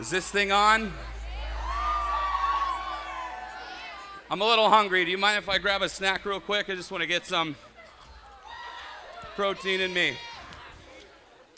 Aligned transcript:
Is 0.00 0.10
this 0.10 0.28
thing 0.28 0.50
on? 0.50 0.92
I'm 4.28 4.40
a 4.40 4.44
little 4.44 4.68
hungry. 4.68 5.04
Do 5.04 5.10
you 5.12 5.18
mind 5.18 5.38
if 5.38 5.48
I 5.48 5.58
grab 5.58 5.82
a 5.82 5.88
snack 5.88 6.24
real 6.24 6.40
quick? 6.40 6.68
I 6.68 6.74
just 6.74 6.90
want 6.90 7.02
to 7.02 7.06
get 7.06 7.24
some 7.24 7.54
protein 9.36 9.80
in 9.80 9.94
me. 9.94 10.16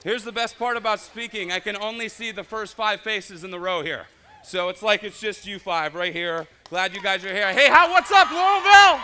Here's 0.04 0.22
the 0.22 0.32
best 0.32 0.58
part 0.58 0.76
about 0.76 1.00
speaking 1.00 1.50
I 1.50 1.60
can 1.60 1.76
only 1.78 2.10
see 2.10 2.30
the 2.30 2.44
first 2.44 2.74
five 2.74 3.00
faces 3.00 3.42
in 3.42 3.50
the 3.50 3.58
row 3.58 3.82
here. 3.82 4.06
So 4.44 4.68
it's 4.68 4.82
like 4.82 5.02
it's 5.02 5.18
just 5.18 5.46
you 5.46 5.58
five 5.58 5.94
right 5.94 6.12
here. 6.12 6.46
Glad 6.68 6.94
you 6.94 7.00
guys 7.00 7.24
are 7.24 7.32
here. 7.32 7.54
Hey, 7.54 7.70
how, 7.70 7.90
what's 7.90 8.12
up, 8.12 8.30
Louisville? 8.30 9.00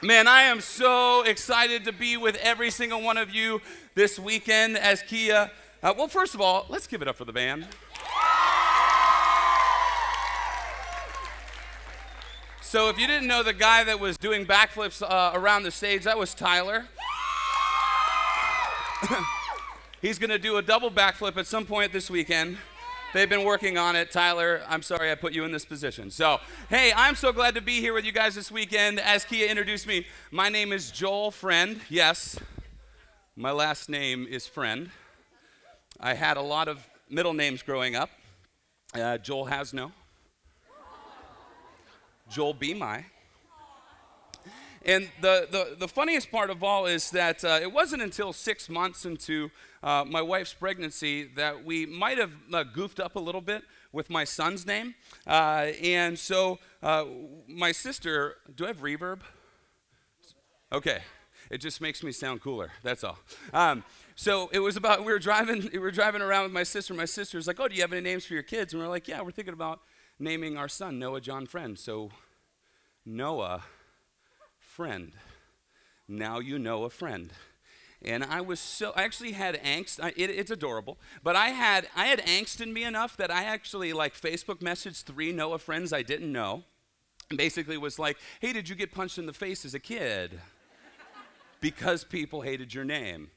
Man, 0.00 0.28
I 0.28 0.42
am 0.42 0.60
so 0.60 1.22
excited 1.22 1.84
to 1.86 1.92
be 1.92 2.16
with 2.16 2.36
every 2.36 2.70
single 2.70 3.02
one 3.02 3.16
of 3.16 3.30
you 3.30 3.60
this 3.94 4.18
weekend 4.18 4.76
as 4.76 5.02
Kia. 5.02 5.50
Uh, 5.82 5.92
well, 5.98 6.06
first 6.06 6.32
of 6.32 6.40
all, 6.40 6.64
let's 6.68 6.86
give 6.86 7.02
it 7.02 7.08
up 7.08 7.16
for 7.16 7.24
the 7.24 7.32
band. 7.32 7.66
So, 12.60 12.88
if 12.88 12.98
you 13.00 13.08
didn't 13.08 13.26
know 13.26 13.42
the 13.42 13.52
guy 13.52 13.82
that 13.82 13.98
was 13.98 14.16
doing 14.16 14.46
backflips 14.46 15.02
uh, 15.02 15.32
around 15.34 15.64
the 15.64 15.72
stage, 15.72 16.04
that 16.04 16.16
was 16.16 16.34
Tyler. 16.34 16.86
He's 20.00 20.20
going 20.20 20.30
to 20.30 20.38
do 20.38 20.56
a 20.56 20.62
double 20.62 20.90
backflip 20.90 21.36
at 21.36 21.48
some 21.48 21.66
point 21.66 21.92
this 21.92 22.08
weekend. 22.08 22.58
They've 23.12 23.28
been 23.28 23.44
working 23.44 23.76
on 23.76 23.96
it. 23.96 24.12
Tyler, 24.12 24.62
I'm 24.68 24.82
sorry 24.82 25.10
I 25.10 25.16
put 25.16 25.32
you 25.32 25.44
in 25.44 25.50
this 25.50 25.64
position. 25.64 26.12
So, 26.12 26.38
hey, 26.70 26.92
I'm 26.94 27.16
so 27.16 27.32
glad 27.32 27.56
to 27.56 27.60
be 27.60 27.80
here 27.80 27.92
with 27.92 28.04
you 28.04 28.12
guys 28.12 28.36
this 28.36 28.52
weekend. 28.52 29.00
As 29.00 29.24
Kia 29.24 29.48
introduced 29.48 29.88
me, 29.88 30.06
my 30.30 30.48
name 30.48 30.72
is 30.72 30.92
Joel 30.92 31.32
Friend. 31.32 31.80
Yes, 31.90 32.38
my 33.34 33.50
last 33.50 33.88
name 33.88 34.28
is 34.30 34.46
Friend. 34.46 34.88
I 36.04 36.14
had 36.14 36.36
a 36.36 36.42
lot 36.42 36.66
of 36.66 36.84
middle 37.08 37.32
names 37.32 37.62
growing 37.62 37.94
up. 37.94 38.10
Uh, 38.92 39.18
Joel 39.18 39.46
Hasno, 39.46 39.92
Joel 42.28 42.54
Be 42.54 42.74
My. 42.74 43.04
And 44.84 45.08
the, 45.20 45.46
the, 45.48 45.76
the 45.78 45.86
funniest 45.86 46.32
part 46.32 46.50
of 46.50 46.64
all 46.64 46.86
is 46.86 47.12
that 47.12 47.44
uh, 47.44 47.60
it 47.62 47.72
wasn't 47.72 48.02
until 48.02 48.32
six 48.32 48.68
months 48.68 49.04
into 49.04 49.52
uh, 49.84 50.04
my 50.04 50.20
wife's 50.20 50.52
pregnancy 50.52 51.22
that 51.36 51.64
we 51.64 51.86
might 51.86 52.18
have 52.18 52.32
uh, 52.52 52.64
goofed 52.64 52.98
up 52.98 53.14
a 53.14 53.20
little 53.20 53.40
bit 53.40 53.62
with 53.92 54.10
my 54.10 54.24
son's 54.24 54.66
name. 54.66 54.96
Uh, 55.24 55.70
and 55.80 56.18
so 56.18 56.58
uh, 56.82 57.04
my 57.46 57.70
sister, 57.70 58.38
do 58.56 58.64
I 58.64 58.68
have 58.68 58.80
reverb? 58.80 59.20
Okay. 60.72 60.98
It 61.52 61.58
just 61.58 61.82
makes 61.82 62.02
me 62.02 62.12
sound 62.12 62.40
cooler. 62.40 62.72
That's 62.82 63.04
all. 63.04 63.18
Um, 63.52 63.84
so 64.14 64.48
it 64.52 64.58
was 64.58 64.76
about 64.76 65.04
we 65.04 65.12
were 65.12 65.18
driving 65.18 65.68
we 65.72 65.78
were 65.78 65.90
driving 65.90 66.22
around 66.22 66.44
with 66.44 66.52
my 66.52 66.62
sister. 66.62 66.94
My 66.94 67.04
sister 67.04 67.38
was 67.38 67.46
like, 67.46 67.60
"Oh, 67.60 67.68
do 67.68 67.74
you 67.74 67.82
have 67.82 67.92
any 67.92 68.02
names 68.02 68.24
for 68.24 68.34
your 68.34 68.42
kids?" 68.42 68.72
And 68.72 68.80
we 68.80 68.86
are 68.86 68.90
like, 68.90 69.08
"Yeah, 69.08 69.22
we're 69.22 69.30
thinking 69.30 69.54
about 69.54 69.80
naming 70.18 70.56
our 70.56 70.68
son 70.68 70.98
Noah 70.98 71.20
John 71.20 71.46
Friend." 71.46 71.78
So 71.78 72.10
Noah 73.04 73.64
friend. 74.58 75.12
Now 76.08 76.38
you 76.38 76.58
know 76.58 76.84
a 76.84 76.90
friend. 76.90 77.32
And 78.04 78.24
I 78.24 78.40
was 78.40 78.58
so, 78.58 78.92
I 78.96 79.02
actually 79.02 79.32
had 79.32 79.62
angst. 79.62 80.02
I, 80.02 80.08
it, 80.16 80.30
it's 80.30 80.50
adorable, 80.50 80.98
but 81.22 81.36
I 81.36 81.48
had, 81.48 81.88
I 81.94 82.06
had 82.06 82.20
angst 82.20 82.60
in 82.60 82.72
me 82.72 82.82
enough 82.84 83.16
that 83.16 83.30
I 83.30 83.44
actually 83.44 83.92
like 83.92 84.14
Facebook 84.14 84.58
messaged 84.58 85.04
three 85.04 85.32
Noah 85.32 85.58
friends 85.58 85.92
I 85.92 86.02
didn't 86.02 86.32
know. 86.32 86.64
And 87.30 87.38
basically 87.38 87.78
was 87.78 87.98
like, 87.98 88.18
hey, 88.40 88.52
did 88.52 88.68
you 88.68 88.74
get 88.74 88.92
punched 88.92 89.18
in 89.18 89.26
the 89.26 89.32
face 89.32 89.64
as 89.64 89.74
a 89.74 89.78
kid? 89.78 90.40
because 91.60 92.02
people 92.02 92.40
hated 92.40 92.74
your 92.74 92.84
name. 92.84 93.30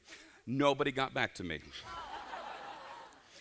Nobody 0.46 0.92
got 0.92 1.12
back 1.12 1.34
to 1.34 1.44
me. 1.44 1.60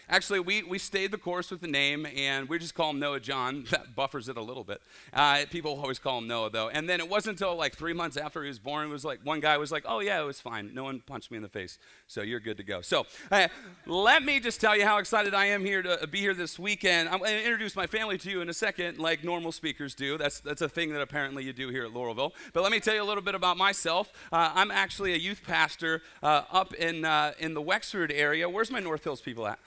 Actually, 0.10 0.40
we, 0.40 0.64
we 0.64 0.78
stayed 0.78 1.12
the 1.12 1.18
course 1.18 1.52
with 1.52 1.62
the 1.62 1.68
name, 1.68 2.06
and 2.16 2.48
we 2.48 2.60
just 2.60 2.76
call 2.76 2.92
him 2.92 3.00
Noah 3.00 3.20
John. 3.20 3.66
That 3.76 3.94
buffers 3.94 4.30
it 4.30 4.38
a 4.38 4.42
little 4.42 4.64
bit. 4.64 4.82
Uh, 5.12 5.44
people 5.50 5.72
always 5.72 6.00
call 6.00 6.20
him 6.20 6.28
Noah, 6.28 6.50
though. 6.50 6.70
And 6.70 6.88
then 6.88 7.02
it 7.02 7.10
wasn't 7.10 7.42
until 7.42 7.56
like 7.58 7.76
three 7.76 7.92
months 7.92 8.16
after 8.16 8.42
he 8.42 8.48
was 8.48 8.60
born, 8.60 8.88
it 8.88 8.92
was 8.92 9.04
like 9.04 9.20
one 9.24 9.42
guy 9.42 9.58
was 9.58 9.70
like, 9.70 9.84
"Oh 9.86 10.00
yeah, 10.00 10.22
it 10.22 10.24
was 10.24 10.40
fine. 10.40 10.74
No 10.74 10.86
one 10.86 11.02
punched 11.02 11.30
me 11.30 11.38
in 11.38 11.44
the 11.44 11.50
face, 11.50 11.78
so 12.08 12.22
you're 12.22 12.40
good 12.40 12.56
to 12.58 12.64
go." 12.64 12.82
So 12.82 13.06
uh, 13.32 13.50
let 13.86 14.24
me 14.24 14.40
just 14.40 14.62
tell 14.62 14.78
you 14.78 14.86
how 14.86 14.98
excited 15.00 15.34
I 15.34 15.48
am 15.48 15.66
here 15.66 15.82
to 15.82 16.08
be 16.08 16.20
here 16.20 16.34
this 16.34 16.58
weekend. 16.58 17.10
I'm 17.10 17.20
going 17.20 17.32
to 17.32 17.44
introduce 17.44 17.76
my 17.76 17.88
family 17.88 18.18
to 18.20 18.30
you 18.30 18.40
in 18.42 18.48
a 18.50 18.54
second, 18.54 18.98
like 18.98 19.24
normal 19.24 19.52
speakers 19.52 19.94
do. 19.94 20.18
That's 20.18 20.40
that's 20.40 20.62
a 20.62 20.70
thing 20.70 20.94
that 20.94 21.02
apparently 21.02 21.44
you 21.44 21.52
do 21.52 21.70
here 21.70 21.86
at 21.86 21.92
Laurelville. 21.92 22.32
But 22.54 22.64
let 22.64 22.72
me 22.72 22.80
tell 22.80 22.96
you 22.96 23.04
a 23.04 23.06
little 23.06 23.24
bit 23.24 23.36
about 23.36 23.58
myself. 23.58 24.12
Uh, 24.32 24.52
I'm 24.54 24.72
actually 24.72 25.14
a 25.14 25.18
youth 25.18 25.42
pastor 25.46 26.02
uh, 26.24 26.44
up 26.52 26.74
in 26.76 27.04
uh, 27.04 27.34
in 27.40 27.54
the 27.54 27.62
Wexford 27.62 28.12
area. 28.12 28.50
Where's 28.50 28.72
my 28.72 28.80
North 28.80 29.04
Hills 29.04 29.22
people 29.22 29.48
at? 29.48 29.60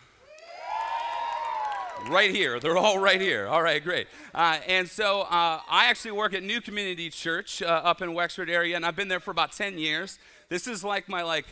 Right 2.07 2.31
here. 2.31 2.61
They're 2.61 2.77
all 2.77 2.99
right 2.99 3.21
here. 3.21 3.47
All 3.47 3.63
right, 3.63 3.83
great. 3.83 4.09
Uh, 4.35 4.59
and 4.67 4.89
so 4.89 5.23
uh, 5.23 5.61
I 5.69 5.87
actually 5.87 6.13
work 6.13 6.35
at 6.35 6.43
New 6.43 6.61
Community 6.61 7.11
Church 7.11 7.63
uh, 7.63 7.67
up 7.67 8.03
in 8.03 8.15
Wexford 8.15 8.49
area, 8.49 8.77
and 8.77 8.85
I've 8.85 8.97
been 8.97 9.09
there 9.09 9.21
for 9.21 9.31
about 9.31 9.53
10 9.53 9.79
years. 9.79 10.19
This 10.49 10.67
is 10.67 10.83
like 10.83 11.09
my 11.09 11.23
like 11.23 11.47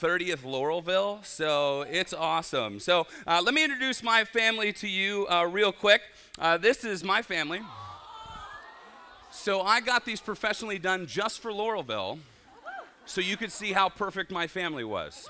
30th 0.00 0.42
Laurelville, 0.42 1.24
so 1.24 1.82
it's 1.82 2.12
awesome. 2.12 2.80
So 2.80 3.06
uh, 3.26 3.42
let 3.44 3.54
me 3.54 3.62
introduce 3.62 4.02
my 4.02 4.24
family 4.24 4.72
to 4.74 4.88
you 4.88 5.26
uh, 5.28 5.44
real 5.44 5.72
quick. 5.72 6.02
Uh, 6.38 6.56
this 6.56 6.84
is 6.84 7.04
my 7.04 7.22
family. 7.22 7.60
So 9.30 9.62
I 9.62 9.80
got 9.80 10.04
these 10.04 10.20
professionally 10.20 10.78
done 10.78 11.06
just 11.06 11.40
for 11.40 11.50
Laurelville, 11.50 12.18
so 13.04 13.20
you 13.20 13.36
could 13.36 13.52
see 13.52 13.72
how 13.72 13.88
perfect 13.88 14.30
my 14.30 14.46
family 14.46 14.84
was. 14.84 15.28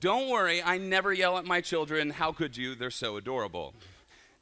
Don't 0.00 0.28
worry, 0.28 0.62
I 0.62 0.78
never 0.78 1.12
yell 1.12 1.38
at 1.38 1.44
my 1.44 1.60
children. 1.60 2.10
How 2.10 2.30
could 2.30 2.56
you? 2.56 2.74
They're 2.74 2.90
so 2.90 3.16
adorable. 3.16 3.74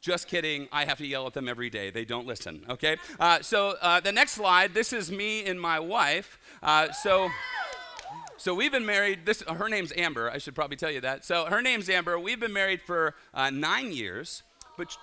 Just 0.01 0.29
kidding. 0.29 0.69
I 0.71 0.85
have 0.85 0.99
to 0.99 1.07
yell 1.07 1.27
at 1.27 1.33
them 1.33 1.49
every 1.49 1.71
day. 1.71 1.91
They 1.91 2.05
don't 2.05 2.27
listen, 2.27 2.65
okay? 2.69 2.99
Uh, 3.19 3.41
so 3.41 3.77
uh, 3.81 4.01
the 4.01 4.13
next 4.13 4.33
slide, 4.33 4.75
this 4.75 4.93
is 4.93 5.11
me 5.11 5.45
and 5.45 5.61
my 5.61 5.81
wife. 5.81 6.39
Uh, 6.63 6.93
so. 6.93 7.31
So 8.39 8.55
we've 8.55 8.71
been 8.71 8.85
married. 8.85 9.25
This 9.25 9.43
her 9.43 9.69
name's 9.69 9.95
Amber. 9.97 10.31
I 10.31 10.37
should 10.37 10.55
probably 10.55 10.77
tell 10.77 10.91
you 10.91 11.01
that. 11.01 11.25
So 11.25 11.47
her 11.47 11.63
name's 11.63 11.89
Amber. 11.89 12.19
We've 12.19 12.39
been 12.39 12.53
married 12.53 12.83
for 12.83 13.15
uh, 13.33 13.49
nine 13.49 13.93
years. 13.93 14.43
But 14.77 14.95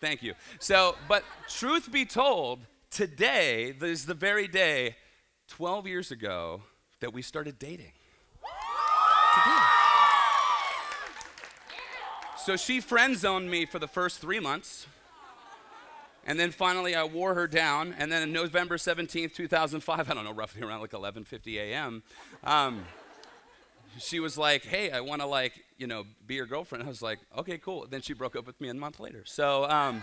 thank 0.00 0.22
you. 0.22 0.34
So, 0.60 0.94
but 1.08 1.24
truth 1.48 1.90
be 1.90 2.04
told, 2.04 2.60
today 2.90 3.74
is 3.82 4.06
the 4.06 4.14
very 4.14 4.46
day, 4.46 4.94
12 5.48 5.88
years 5.88 6.12
ago, 6.12 6.62
that 7.00 7.12
we 7.12 7.22
started 7.22 7.58
dating. 7.58 7.92
So 12.44 12.56
she 12.56 12.80
friend 12.80 13.16
zoned 13.16 13.50
me 13.50 13.64
for 13.64 13.78
the 13.78 13.88
first 13.88 14.18
three 14.20 14.38
months. 14.38 14.86
And 16.26 16.38
then 16.38 16.50
finally, 16.50 16.94
I 16.94 17.04
wore 17.04 17.34
her 17.34 17.46
down. 17.46 17.94
And 17.98 18.12
then 18.12 18.22
on 18.22 18.32
November 18.32 18.76
17th, 18.76 19.34
2005, 19.34 20.10
I 20.10 20.14
don't 20.14 20.24
know, 20.24 20.32
roughly 20.32 20.62
around 20.62 20.80
like 20.80 20.92
11:50 20.92 21.56
a.m., 21.56 22.02
um, 22.42 22.84
she 23.98 24.20
was 24.20 24.36
like, 24.36 24.64
"Hey, 24.64 24.90
I 24.90 25.00
want 25.00 25.22
to 25.22 25.26
like, 25.26 25.64
you 25.78 25.86
know, 25.86 26.04
be 26.26 26.34
your 26.34 26.46
girlfriend." 26.46 26.84
I 26.84 26.88
was 26.88 27.02
like, 27.02 27.20
"Okay, 27.36 27.58
cool." 27.58 27.86
Then 27.88 28.02
she 28.02 28.12
broke 28.12 28.36
up 28.36 28.46
with 28.46 28.60
me 28.60 28.68
a 28.68 28.74
month 28.74 29.00
later. 29.00 29.22
So. 29.24 29.64
Um, 29.64 30.02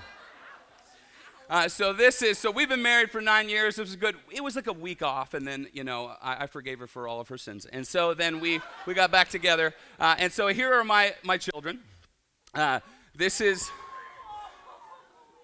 uh, 1.51 1.67
so 1.67 1.91
this 1.91 2.21
is 2.21 2.37
so 2.37 2.49
we've 2.49 2.69
been 2.69 2.81
married 2.81 3.11
for 3.11 3.19
nine 3.19 3.49
years. 3.49 3.77
It 3.77 3.81
was 3.81 3.97
good. 3.97 4.15
It 4.31 4.41
was 4.41 4.55
like 4.55 4.67
a 4.67 4.73
week 4.73 5.01
off, 5.03 5.33
and 5.33 5.45
then 5.45 5.67
you 5.73 5.83
know 5.83 6.13
I, 6.21 6.43
I 6.43 6.47
forgave 6.47 6.79
her 6.79 6.87
for 6.87 7.09
all 7.09 7.19
of 7.19 7.27
her 7.27 7.37
sins, 7.37 7.65
and 7.65 7.85
so 7.85 8.13
then 8.13 8.39
we 8.39 8.61
we 8.85 8.93
got 8.93 9.11
back 9.11 9.27
together. 9.27 9.73
Uh, 9.99 10.15
and 10.17 10.31
so 10.31 10.47
here 10.47 10.73
are 10.73 10.85
my 10.85 11.13
my 11.23 11.37
children. 11.37 11.81
Uh, 12.53 12.79
this 13.13 13.41
is 13.41 13.69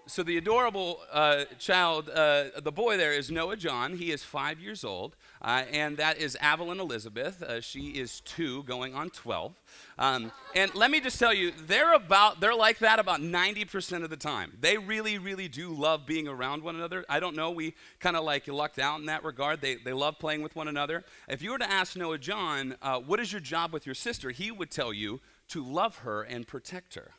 so 0.08 0.22
the 0.22 0.38
adorable 0.38 1.00
uh, 1.12 1.44
child, 1.58 2.08
uh, 2.08 2.44
the 2.62 2.72
boy 2.72 2.96
there 2.96 3.12
is 3.12 3.30
Noah 3.30 3.56
John. 3.56 3.98
He 3.98 4.10
is 4.10 4.24
five 4.24 4.58
years 4.58 4.82
old, 4.82 5.16
uh, 5.42 5.64
and 5.70 5.98
that 5.98 6.16
is 6.16 6.36
Avalyn 6.40 6.78
Elizabeth. 6.78 7.42
Uh, 7.42 7.60
she 7.60 7.88
is 7.88 8.20
two, 8.22 8.62
going 8.62 8.94
on 8.94 9.10
12. 9.10 9.54
Um, 9.98 10.32
and 10.56 10.74
let 10.74 10.90
me 10.90 11.00
just 11.00 11.18
tell 11.18 11.34
you, 11.34 11.52
they're 11.66 11.92
about 11.92 12.40
they're 12.40 12.54
like 12.54 12.78
that 12.78 12.98
about 12.98 13.20
90% 13.20 14.02
of 14.02 14.08
the 14.08 14.16
time. 14.16 14.56
They 14.58 14.78
really, 14.78 15.18
really 15.18 15.46
do 15.46 15.74
love 15.74 16.06
being 16.06 16.26
around 16.26 16.62
one 16.62 16.74
another. 16.74 17.04
I 17.08 17.20
don't 17.20 17.36
know, 17.36 17.50
we 17.50 17.74
kind 18.00 18.16
of 18.16 18.24
like 18.24 18.48
lucked 18.48 18.78
out 18.78 19.00
in 19.00 19.06
that 19.06 19.24
regard. 19.24 19.60
They 19.60 19.74
they 19.74 19.92
love 19.92 20.18
playing 20.18 20.40
with 20.40 20.56
one 20.56 20.68
another. 20.68 21.04
If 21.28 21.42
you 21.42 21.50
were 21.50 21.58
to 21.58 21.70
ask 21.70 21.96
Noah 21.96 22.18
John, 22.18 22.76
uh, 22.80 22.98
what 22.98 23.20
is 23.20 23.30
your 23.30 23.42
job 23.42 23.74
with 23.74 23.84
your 23.84 23.94
sister, 23.94 24.30
he 24.30 24.50
would 24.50 24.70
tell 24.70 24.94
you 24.94 25.20
to 25.48 25.62
love 25.62 25.98
her 25.98 26.22
and 26.22 26.46
protect 26.46 26.94
her. 26.94 27.10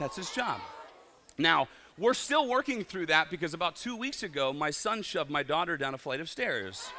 That's 0.00 0.16
his 0.16 0.30
job. 0.30 0.60
Now, 1.38 1.68
we're 1.98 2.14
still 2.14 2.48
working 2.48 2.84
through 2.84 3.06
that 3.06 3.30
because 3.30 3.54
about 3.54 3.76
two 3.76 3.96
weeks 3.96 4.22
ago, 4.22 4.52
my 4.52 4.70
son 4.70 5.02
shoved 5.02 5.30
my 5.30 5.42
daughter 5.42 5.76
down 5.76 5.94
a 5.94 5.98
flight 5.98 6.20
of 6.20 6.28
stairs. 6.28 6.90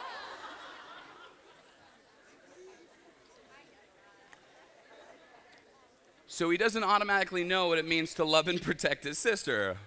So 6.29 6.49
he 6.49 6.57
doesn't 6.57 6.83
automatically 6.83 7.43
know 7.43 7.67
what 7.67 7.77
it 7.77 7.87
means 7.87 8.13
to 8.15 8.23
love 8.23 8.47
and 8.47 8.61
protect 8.61 9.03
his 9.05 9.17
sister. 9.17 9.77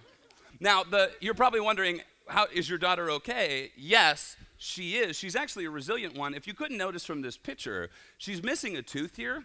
Now, 0.59 0.83
the, 0.83 1.13
you're 1.21 1.35
probably 1.35 1.61
wondering, 1.61 2.01
how 2.27 2.47
is 2.53 2.69
your 2.69 2.79
daughter 2.79 3.11
okay? 3.11 3.73
Yes, 3.77 4.37
she 4.57 4.97
is. 4.97 5.17
She's 5.17 5.37
actually 5.37 5.67
a 5.67 5.71
resilient 5.71 6.17
one. 6.17 6.35
If 6.35 6.47
you 6.47 6.55
couldn't 6.55 6.77
notice 6.77 7.05
from 7.05 7.23
this 7.23 7.37
picture, 7.37 7.91
she's 8.19 8.43
missing 8.43 8.77
a 8.77 8.83
tooth 8.83 9.17
here. 9.17 9.45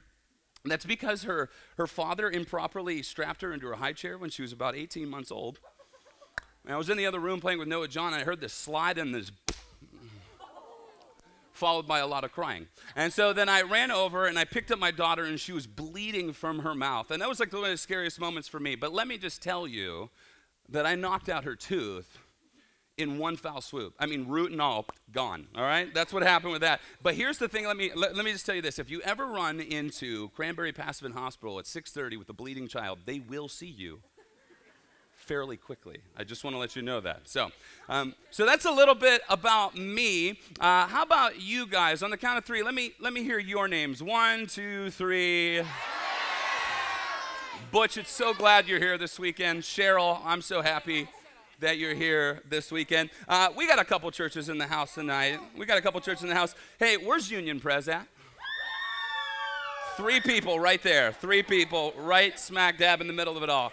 That's 0.70 0.86
because 0.86 1.24
her, 1.24 1.50
her 1.78 1.88
father 1.88 2.30
improperly 2.30 3.02
strapped 3.04 3.42
her 3.42 3.54
into 3.54 3.72
a 3.72 3.76
high 3.76 3.94
chair 3.94 4.18
when 4.18 4.30
she 4.30 4.42
was 4.42 4.52
about 4.52 4.76
18 4.76 5.10
months 5.10 5.32
old. 5.32 5.60
And 6.66 6.74
I 6.74 6.78
was 6.78 6.90
in 6.90 6.98
the 6.98 7.06
other 7.06 7.20
room 7.20 7.40
playing 7.40 7.60
with 7.60 7.68
Noah 7.68 7.88
John, 7.88 8.14
and 8.14 8.22
I 8.22 8.26
heard 8.26 8.42
this 8.42 8.54
slide 8.54 8.98
and 8.98 9.14
this 9.14 9.32
followed 11.52 11.88
by 11.88 12.00
a 12.00 12.08
lot 12.08 12.24
of 12.24 12.32
crying. 12.32 12.68
And 12.96 13.14
so 13.14 13.34
then 13.34 13.50
I 13.50 13.62
ran 13.62 13.92
over 13.92 14.26
and 14.26 14.40
I 14.40 14.46
picked 14.46 14.72
up 14.72 14.80
my 14.80 14.92
daughter, 14.92 15.26
and 15.26 15.40
she 15.40 15.52
was 15.52 15.68
bleeding 15.68 16.34
from 16.34 16.60
her 16.60 16.74
mouth. 16.74 17.12
And 17.12 17.22
that 17.22 17.30
was 17.30 17.40
like 17.40 17.54
one 17.54 17.66
of 17.66 17.70
the 17.70 17.78
scariest 17.78 18.20
moments 18.20 18.48
for 18.48 18.60
me. 18.60 18.76
But 18.76 18.94
let 18.94 19.08
me 19.08 19.18
just 19.18 19.44
tell 19.44 19.68
you 19.68 20.10
that 20.70 20.86
I 20.86 20.96
knocked 20.96 21.30
out 21.30 21.44
her 21.44 21.56
tooth 21.56 22.18
in 22.98 23.18
one 23.18 23.36
foul 23.36 23.62
swoop. 23.62 23.94
I 24.00 24.06
mean, 24.06 24.28
root 24.28 24.52
and 24.52 24.62
all 24.62 24.86
gone. 25.12 25.48
All 25.56 25.64
right, 25.64 25.94
that's 25.94 26.14
what 26.14 26.24
happened 26.24 26.54
with 26.54 26.62
that. 26.62 26.82
But 27.02 27.16
here's 27.16 27.38
the 27.38 27.48
thing. 27.48 27.66
Let 27.66 27.78
me 27.78 27.92
let, 27.96 28.16
let 28.16 28.26
me 28.26 28.32
just 28.32 28.46
tell 28.46 28.56
you 28.56 28.62
this: 28.62 28.80
if 28.80 28.90
you 28.90 29.02
ever 29.02 29.26
run 29.26 29.60
into 29.60 30.30
Cranberry 30.30 30.72
Passavant 30.74 31.14
Hospital 31.14 31.60
at 31.60 31.66
6:30 31.66 32.18
with 32.18 32.30
a 32.30 32.34
bleeding 32.34 32.68
child, 32.68 33.00
they 33.06 33.20
will 33.20 33.48
see 33.48 33.68
you 33.68 34.00
fairly 35.14 35.58
quickly. 35.58 35.98
I 36.16 36.24
just 36.24 36.44
want 36.44 36.54
to 36.56 36.60
let 36.60 36.76
you 36.76 36.82
know 36.82 37.02
that. 37.02 37.22
So, 37.28 37.52
um, 37.90 38.14
so 38.30 38.46
that's 38.46 38.66
a 38.66 38.72
little 38.72 38.96
bit 38.96 39.22
about 39.28 39.76
me. 39.76 40.40
Uh, 40.60 40.86
how 40.88 41.04
about 41.04 41.42
you 41.42 41.66
guys? 41.66 42.04
On 42.04 42.12
the 42.12 42.18
count 42.18 42.38
of 42.38 42.46
three, 42.46 42.64
let 42.64 42.74
me 42.74 42.94
let 43.00 43.14
me 43.14 43.24
hear 43.24 43.40
your 43.40 43.68
names. 43.68 44.02
One, 44.02 44.48
two, 44.48 44.90
three. 44.92 45.62
Butch, 47.72 47.98
it's 47.98 48.12
so 48.12 48.34
glad 48.34 48.68
you're 48.68 48.80
here 48.80 48.98
this 48.98 49.20
weekend. 49.20 49.64
Cheryl, 49.64 50.22
I'm 50.24 50.42
so 50.42 50.62
happy 50.62 51.10
that 51.60 51.78
you're 51.78 51.96
here 51.96 52.42
this 52.50 52.72
weekend. 52.72 53.10
Uh, 53.28 53.50
we 53.56 53.68
got 53.68 53.80
a 53.80 53.86
couple 53.86 54.10
churches 54.12 54.50
in 54.50 54.57
the 54.57 54.68
house 54.68 54.94
tonight. 54.94 55.40
We 55.57 55.66
got 55.66 55.78
a 55.78 55.81
couple 55.81 56.00
churches 56.02 56.24
in 56.24 56.30
the 56.30 56.36
house. 56.36 56.56
Hey, 56.80 56.98
where's 56.98 57.31
Union 57.31 57.60
Pres 57.60 57.88
at? 57.88 58.07
Three 59.98 60.19
people 60.19 60.60
right 60.60 60.81
there. 60.84 61.13
Three 61.13 61.42
people 61.42 61.94
right 61.98 62.38
smack 62.38 62.78
dab 62.78 63.00
in 63.00 63.07
the 63.07 63.13
middle 63.13 63.38
of 63.38 63.44
it 63.44 63.50
all. 63.50 63.72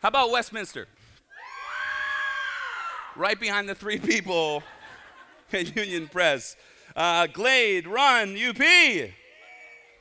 How 0.00 0.08
about 0.08 0.30
Westminster? 0.30 0.88
Right 3.14 3.38
behind 3.38 3.68
the 3.68 3.74
three 3.74 3.98
people 3.98 4.64
at 5.52 5.76
Union 5.76 6.08
Pres. 6.08 6.56
Uh, 6.96 7.28
Glade, 7.28 7.86
Run, 7.86 8.36
UP. 8.36 8.58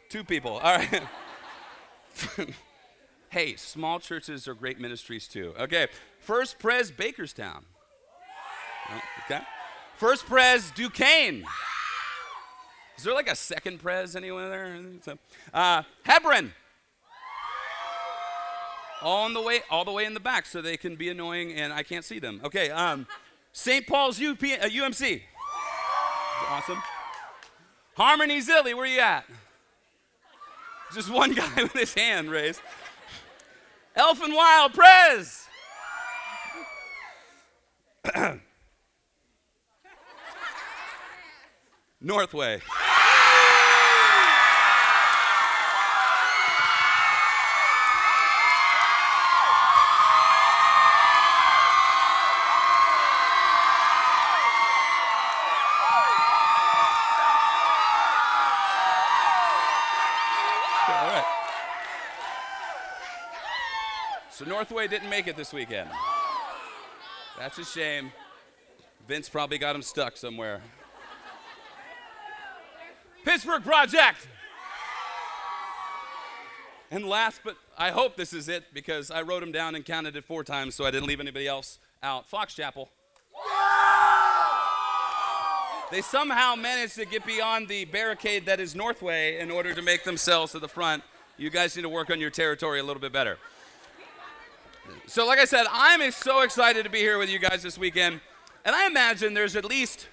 Two 0.10 0.24
people. 0.24 0.54
All 0.54 0.78
right. 0.78 1.04
hey, 3.30 3.56
small 3.56 4.00
churches 4.00 4.48
are 4.48 4.56
great 4.56 4.80
ministries 4.80 5.28
too. 5.28 5.54
Okay. 5.60 5.88
First 6.24 6.58
Pres, 6.60 6.92
Bakerstown. 6.92 7.64
Oh, 8.90 9.02
okay. 9.26 9.42
First 9.98 10.26
Pres, 10.26 10.72
Duquesne. 10.72 11.46
Is 12.98 13.04
there 13.04 13.14
like 13.14 13.30
a 13.30 13.36
second 13.36 13.80
Pres 13.80 14.16
anyone 14.16 14.50
there? 14.50 14.80
Uh, 15.54 15.84
Hebron 16.04 16.54
all 19.04 19.32
the 19.34 19.42
way, 19.42 19.60
all 19.70 19.84
the 19.86 19.92
way 19.92 20.06
in 20.06 20.14
the 20.14 20.20
back, 20.20 20.46
so 20.46 20.62
they 20.62 20.78
can 20.78 20.96
be 20.96 21.10
annoying 21.10 21.54
and 21.54 21.74
I 21.74 21.84
can't 21.84 22.06
see 22.06 22.20
them. 22.20 22.40
Okay, 22.44 22.70
um, 22.70 23.06
St. 23.52 23.86
Paul's 23.86 24.22
UP, 24.22 24.42
uh, 24.42 24.68
UMC. 24.68 25.22
Awesome. 26.48 26.82
Harmony 27.96 28.40
Zilly, 28.40 28.74
where 28.74 28.86
you 28.86 29.00
at? 29.00 29.26
Just 30.94 31.12
one 31.12 31.34
guy 31.36 31.52
with 31.58 31.74
his 31.74 31.94
hand 31.94 32.32
raised. 32.32 32.62
Elfinwild, 33.98 34.74
Pres. 34.74 35.43
Northway. 42.02 42.62
So 64.30 64.46
Northway 64.46 64.88
didn't 64.88 65.10
make 65.10 65.28
it 65.28 65.38
this 65.38 65.54
weekend. 65.54 65.90
That's 67.38 67.58
a 67.58 67.66
shame. 67.66 68.12
Vince 69.08 69.28
probably 69.28 69.58
got 69.58 69.76
him 69.76 69.82
stuck 69.82 70.18
somewhere. 70.18 70.62
Pittsburgh 73.26 73.64
Project. 73.64 74.28
And 76.92 77.06
last, 77.06 77.42
but 77.44 77.58
I 77.78 77.90
hope 77.90 78.16
this 78.16 78.34
is 78.34 78.48
it 78.48 78.66
because 78.74 79.10
I 79.10 79.24
wrote 79.24 79.40
them 79.40 79.52
down 79.52 79.74
and 79.74 79.84
counted 79.84 80.16
it 80.16 80.24
four 80.24 80.44
times 80.44 80.76
so 80.76 80.86
I 80.86 80.92
didn't 80.92 81.08
leave 81.08 81.20
anybody 81.20 81.48
else 81.48 81.80
out. 82.04 82.30
Fox 82.30 82.54
Chapel. 82.54 82.90
They 85.92 86.02
somehow 86.02 86.56
managed 86.56 86.96
to 86.96 87.06
get 87.06 87.26
beyond 87.26 87.68
the 87.68 87.86
barricade 87.86 88.46
that 88.46 88.60
is 88.60 88.76
Northway 88.76 89.40
in 89.40 89.52
order 89.52 89.74
to 89.74 89.82
make 89.82 90.04
themselves 90.04 90.52
to 90.54 90.60
the 90.60 90.68
front. 90.68 91.04
You 91.38 91.50
guys 91.50 91.76
need 91.76 91.84
to 91.84 91.90
work 91.90 92.10
on 92.10 92.20
your 92.20 92.30
territory 92.30 92.80
a 92.80 92.84
little 92.84 93.02
bit 93.02 93.12
better. 93.12 93.38
So, 95.08 95.28
like 95.28 95.40
I 95.40 95.46
said, 95.46 95.66
I'm 95.72 96.12
so 96.12 96.42
excited 96.42 96.84
to 96.84 96.90
be 96.90 97.00
here 97.00 97.18
with 97.18 97.30
you 97.30 97.40
guys 97.40 97.64
this 97.64 97.78
weekend. 97.78 98.20
And 98.66 98.76
I 98.76 98.88
imagine 98.88 99.34
there's 99.34 99.56
at 99.56 99.66
least 99.66 100.08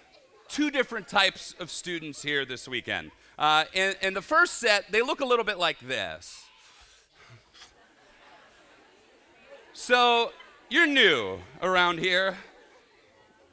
two 0.49 0.71
different 0.71 1.09
types 1.09 1.55
of 1.59 1.71
students 1.71 2.23
here 2.23 2.45
this 2.45 2.67
weekend. 2.69 3.11
Uh, 3.39 3.65
and, 3.75 3.97
and 4.03 4.15
the 4.15 4.23
first 4.23 4.55
set, 4.55 4.91
they 4.91 5.03
look 5.03 5.21
a 5.21 5.25
little 5.25 5.45
bit 5.45 5.59
like 5.59 5.79
this. 5.81 6.45
So, 9.73 10.33
you're 10.69 10.87
new 10.87 11.39
around 11.63 11.99
here. 11.99 12.37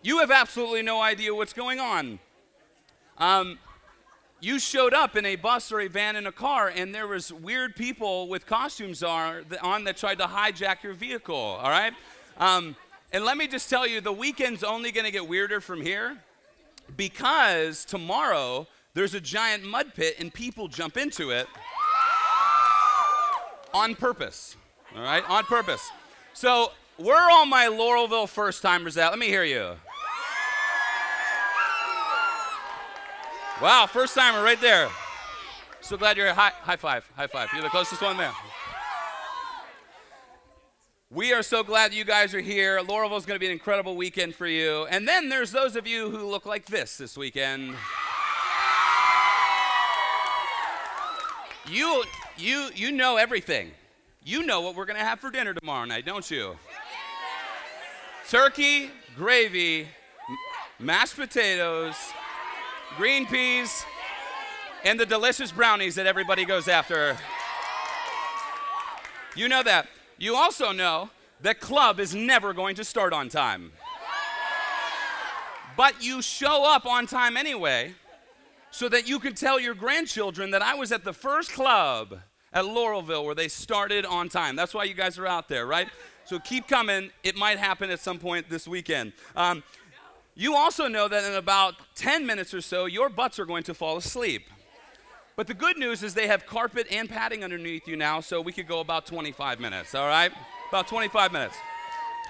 You 0.01 0.19
have 0.19 0.31
absolutely 0.31 0.81
no 0.81 1.01
idea 1.01 1.33
what's 1.33 1.53
going 1.53 1.79
on. 1.79 2.19
Um, 3.17 3.59
you 4.39 4.59
showed 4.59 4.93
up 4.93 5.15
in 5.15 5.25
a 5.25 5.35
bus 5.35 5.71
or 5.71 5.79
a 5.79 5.87
van 5.87 6.15
in 6.15 6.27
a 6.27 6.31
car 6.31 6.71
and 6.73 6.93
there 6.93 7.07
was 7.07 7.33
weird 7.33 7.75
people 7.75 8.27
with 8.27 8.45
costumes 8.45 9.01
on 9.01 9.83
that 9.83 9.97
tried 9.97 10.19
to 10.19 10.25
hijack 10.25 10.83
your 10.83 10.93
vehicle 10.93 11.35
all 11.35 11.69
right? 11.69 11.93
Um, 12.37 12.75
and 13.11 13.23
let 13.25 13.37
me 13.37 13.47
just 13.47 13.69
tell 13.69 13.87
you 13.87 14.01
the 14.01 14.11
weekend's 14.11 14.63
only 14.63 14.91
going 14.91 15.05
to 15.05 15.11
get 15.11 15.27
weirder 15.27 15.59
from 15.59 15.81
here 15.81 16.17
because 16.95 17.83
tomorrow 17.85 18.67
there's 18.93 19.13
a 19.13 19.21
giant 19.21 19.63
mud 19.63 19.93
pit 19.95 20.15
and 20.19 20.33
people 20.33 20.67
jump 20.67 20.97
into 20.97 21.31
it 21.31 21.47
on 23.73 23.95
purpose 23.95 24.55
all 24.95 25.01
right? 25.01 25.23
On 25.29 25.43
purpose. 25.43 25.89
So 26.33 26.71
where 26.97 27.17
are 27.17 27.31
all 27.31 27.45
my 27.45 27.65
laurelville 27.65 28.29
first 28.29 28.61
timers 28.61 28.97
at? 28.97 29.09
Let 29.09 29.19
me 29.19 29.27
hear 29.27 29.43
you 29.43 29.75
Wow, 33.59 33.87
first 33.87 34.13
timer 34.13 34.43
right 34.43 34.61
there. 34.61 34.87
So 35.81 35.97
glad 35.97 36.15
you're 36.15 36.27
here. 36.27 36.35
High, 36.35 36.51
high 36.61 36.75
five, 36.75 37.09
high 37.15 37.25
five. 37.25 37.49
You're 37.53 37.63
the 37.63 37.69
closest 37.69 38.03
one 38.03 38.15
there. 38.15 38.31
We 41.09 41.33
are 41.33 41.41
so 41.41 41.63
glad 41.63 41.91
you 41.91 42.05
guys 42.05 42.35
are 42.35 42.39
here. 42.39 42.79
Laurelville 42.81 43.17
is 43.17 43.25
going 43.25 43.35
to 43.35 43.39
be 43.39 43.47
an 43.47 43.51
incredible 43.51 43.95
weekend 43.95 44.35
for 44.35 44.45
you. 44.45 44.85
And 44.91 45.07
then 45.07 45.29
there's 45.29 45.51
those 45.51 45.75
of 45.75 45.87
you 45.87 46.11
who 46.11 46.27
look 46.27 46.45
like 46.45 46.67
this 46.67 46.97
this 46.97 47.17
weekend. 47.17 47.73
You, 51.67 52.03
you, 52.37 52.69
you 52.75 52.91
know 52.91 53.17
everything. 53.17 53.71
You 54.23 54.43
know 54.43 54.61
what 54.61 54.75
we're 54.75 54.85
going 54.85 54.99
to 54.99 55.05
have 55.05 55.19
for 55.19 55.31
dinner 55.31 55.55
tomorrow 55.55 55.85
night, 55.85 56.05
don't 56.05 56.29
you? 56.29 56.57
Turkey, 58.29 58.91
gravy, 59.15 59.87
mashed 60.79 61.15
potatoes, 61.15 61.95
green 62.95 63.25
peas, 63.25 63.85
and 64.83 64.99
the 64.99 65.05
delicious 65.05 65.51
brownies 65.51 65.95
that 65.95 66.05
everybody 66.05 66.45
goes 66.45 66.67
after. 66.67 67.17
You 69.35 69.47
know 69.49 69.63
that. 69.63 69.87
You 70.17 70.35
also 70.35 70.71
know 70.71 71.09
that 71.41 71.59
club 71.59 71.99
is 71.99 72.15
never 72.15 72.53
going 72.53 72.75
to 72.75 72.83
start 72.83 73.13
on 73.13 73.29
time. 73.29 73.71
But 75.75 76.01
you 76.01 76.21
show 76.23 76.65
up 76.65 76.87
on 76.87 77.05
time 77.05 77.37
anyway 77.37 77.93
so 78.71 78.89
that 78.89 79.07
you 79.07 79.19
can 79.19 79.35
tell 79.35 79.59
your 79.59 79.75
grandchildren 79.75 80.51
that 80.51 80.63
I 80.63 80.73
was 80.73 80.91
at 80.91 81.03
the 81.03 81.13
first 81.13 81.51
club 81.51 82.19
at 82.51 82.65
Laurelville 82.65 83.23
where 83.25 83.35
they 83.35 83.47
started 83.47 84.05
on 84.05 84.29
time. 84.29 84.55
That's 84.55 84.73
why 84.73 84.85
you 84.85 84.95
guys 84.95 85.19
are 85.19 85.27
out 85.27 85.47
there, 85.47 85.67
right? 85.67 85.87
So 86.25 86.39
keep 86.39 86.67
coming. 86.67 87.11
It 87.23 87.35
might 87.35 87.59
happen 87.59 87.91
at 87.91 87.99
some 87.99 88.17
point 88.17 88.49
this 88.49 88.67
weekend. 88.67 89.13
Um, 89.35 89.63
you 90.37 90.55
also 90.55 90.87
know 90.87 91.07
that 91.07 91.23
in 91.23 91.33
about 91.33 91.73
10 91.95 92.25
minutes 92.25 92.53
or 92.53 92.61
so, 92.61 92.85
your 92.85 93.09
butts 93.09 93.39
are 93.39 93.45
going 93.45 93.63
to 93.63 93.73
fall 93.73 93.97
asleep. 93.97 94.43
But 95.35 95.47
the 95.47 95.55
good 95.55 95.77
news 95.77 96.03
is 96.03 96.13
they 96.13 96.27
have 96.27 96.45
carpet 96.45 96.85
and 96.91 97.09
padding 97.09 97.43
underneath 97.43 97.87
you 97.87 97.95
now, 97.95 98.21
so 98.21 98.39
we 98.39 98.51
could 98.51 98.67
go 98.67 98.79
about 98.79 99.07
25 99.07 99.59
minutes, 99.59 99.95
all 99.95 100.07
right? 100.07 100.31
About 100.69 100.87
25 100.87 101.31
minutes. 101.31 101.55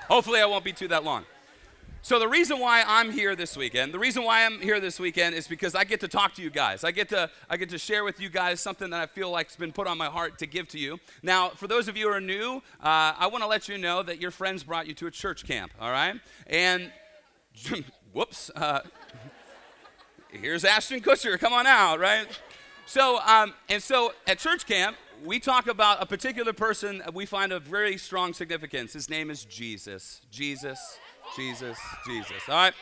Hopefully, 0.08 0.40
I 0.40 0.46
won't 0.46 0.64
be 0.64 0.72
too 0.72 0.88
that 0.88 1.04
long. 1.04 1.26
So 2.02 2.18
the 2.20 2.28
reason 2.30 2.60
why 2.60 2.86
I'm 2.88 3.12
here 3.12 3.36
this 3.36 3.58
weekend, 3.58 3.94
the 3.94 4.00
reason 4.00 4.24
why 4.24 4.46
I'm 4.46 4.62
here 4.62 4.80
this 4.80 4.98
weekend 4.98 5.36
is 5.36 5.46
because 5.46 5.76
I 5.76 5.84
get 5.84 6.00
to 6.00 6.08
talk 6.08 6.34
to 6.36 6.42
you 6.42 6.50
guys. 6.50 6.86
I 6.86 6.92
get 6.92 7.10
to 7.10 7.30
I 7.50 7.58
get 7.58 7.68
to 7.70 7.78
share 7.78 8.06
with 8.06 8.22
you 8.22 8.30
guys 8.30 8.62
something 8.62 8.90
that 8.92 9.02
I 9.02 9.08
feel 9.08 9.30
like's 9.30 9.58
been 9.58 9.74
put 9.74 9.88
on 9.88 9.98
my 9.98 10.06
heart 10.06 10.40
to 10.40 10.46
give 10.46 10.70
to 10.70 10.80
you. 10.80 11.00
Now, 11.22 11.50
for 11.50 11.68
those 11.68 11.90
of 11.90 11.98
you 11.98 12.08
who 12.08 12.14
are 12.14 12.22
new, 12.22 12.62
uh, 12.82 13.14
I 13.20 13.28
want 13.28 13.44
to 13.44 13.48
let 13.50 13.68
you 13.68 13.78
know 13.78 14.04
that 14.04 14.22
your 14.22 14.32
friends 14.32 14.64
brought 14.64 14.88
you 14.88 14.94
to 14.94 15.08
a 15.08 15.12
church 15.12 15.46
camp. 15.46 15.74
All 15.82 15.92
right, 15.92 16.16
and 16.46 16.94
whoops, 18.18 18.50
uh, 18.56 18.80
here's 20.32 20.66
Ashton 20.66 21.02
Kutcher. 21.02 21.40
Come 21.40 21.54
on 21.54 21.68
out, 21.68 22.00
right? 22.00 22.26
So, 22.88 23.20
um, 23.20 23.54
and 23.70 23.82
so 23.82 24.12
at 24.26 24.40
church 24.40 24.66
camp, 24.66 24.98
we 25.24 25.40
talk 25.40 25.68
about 25.68 26.02
a 26.02 26.06
particular 26.08 26.52
person 26.52 27.04
we 27.14 27.28
find 27.28 27.52
of 27.52 27.62
very 27.62 27.96
strong 27.96 28.34
significance. 28.34 28.94
His 28.94 29.08
name 29.08 29.30
is 29.30 29.46
Jesus. 29.46 30.22
Jesus. 30.32 30.98
Jesus, 31.36 31.78
Jesus. 32.08 32.42
All 32.48 32.56
right. 32.56 32.74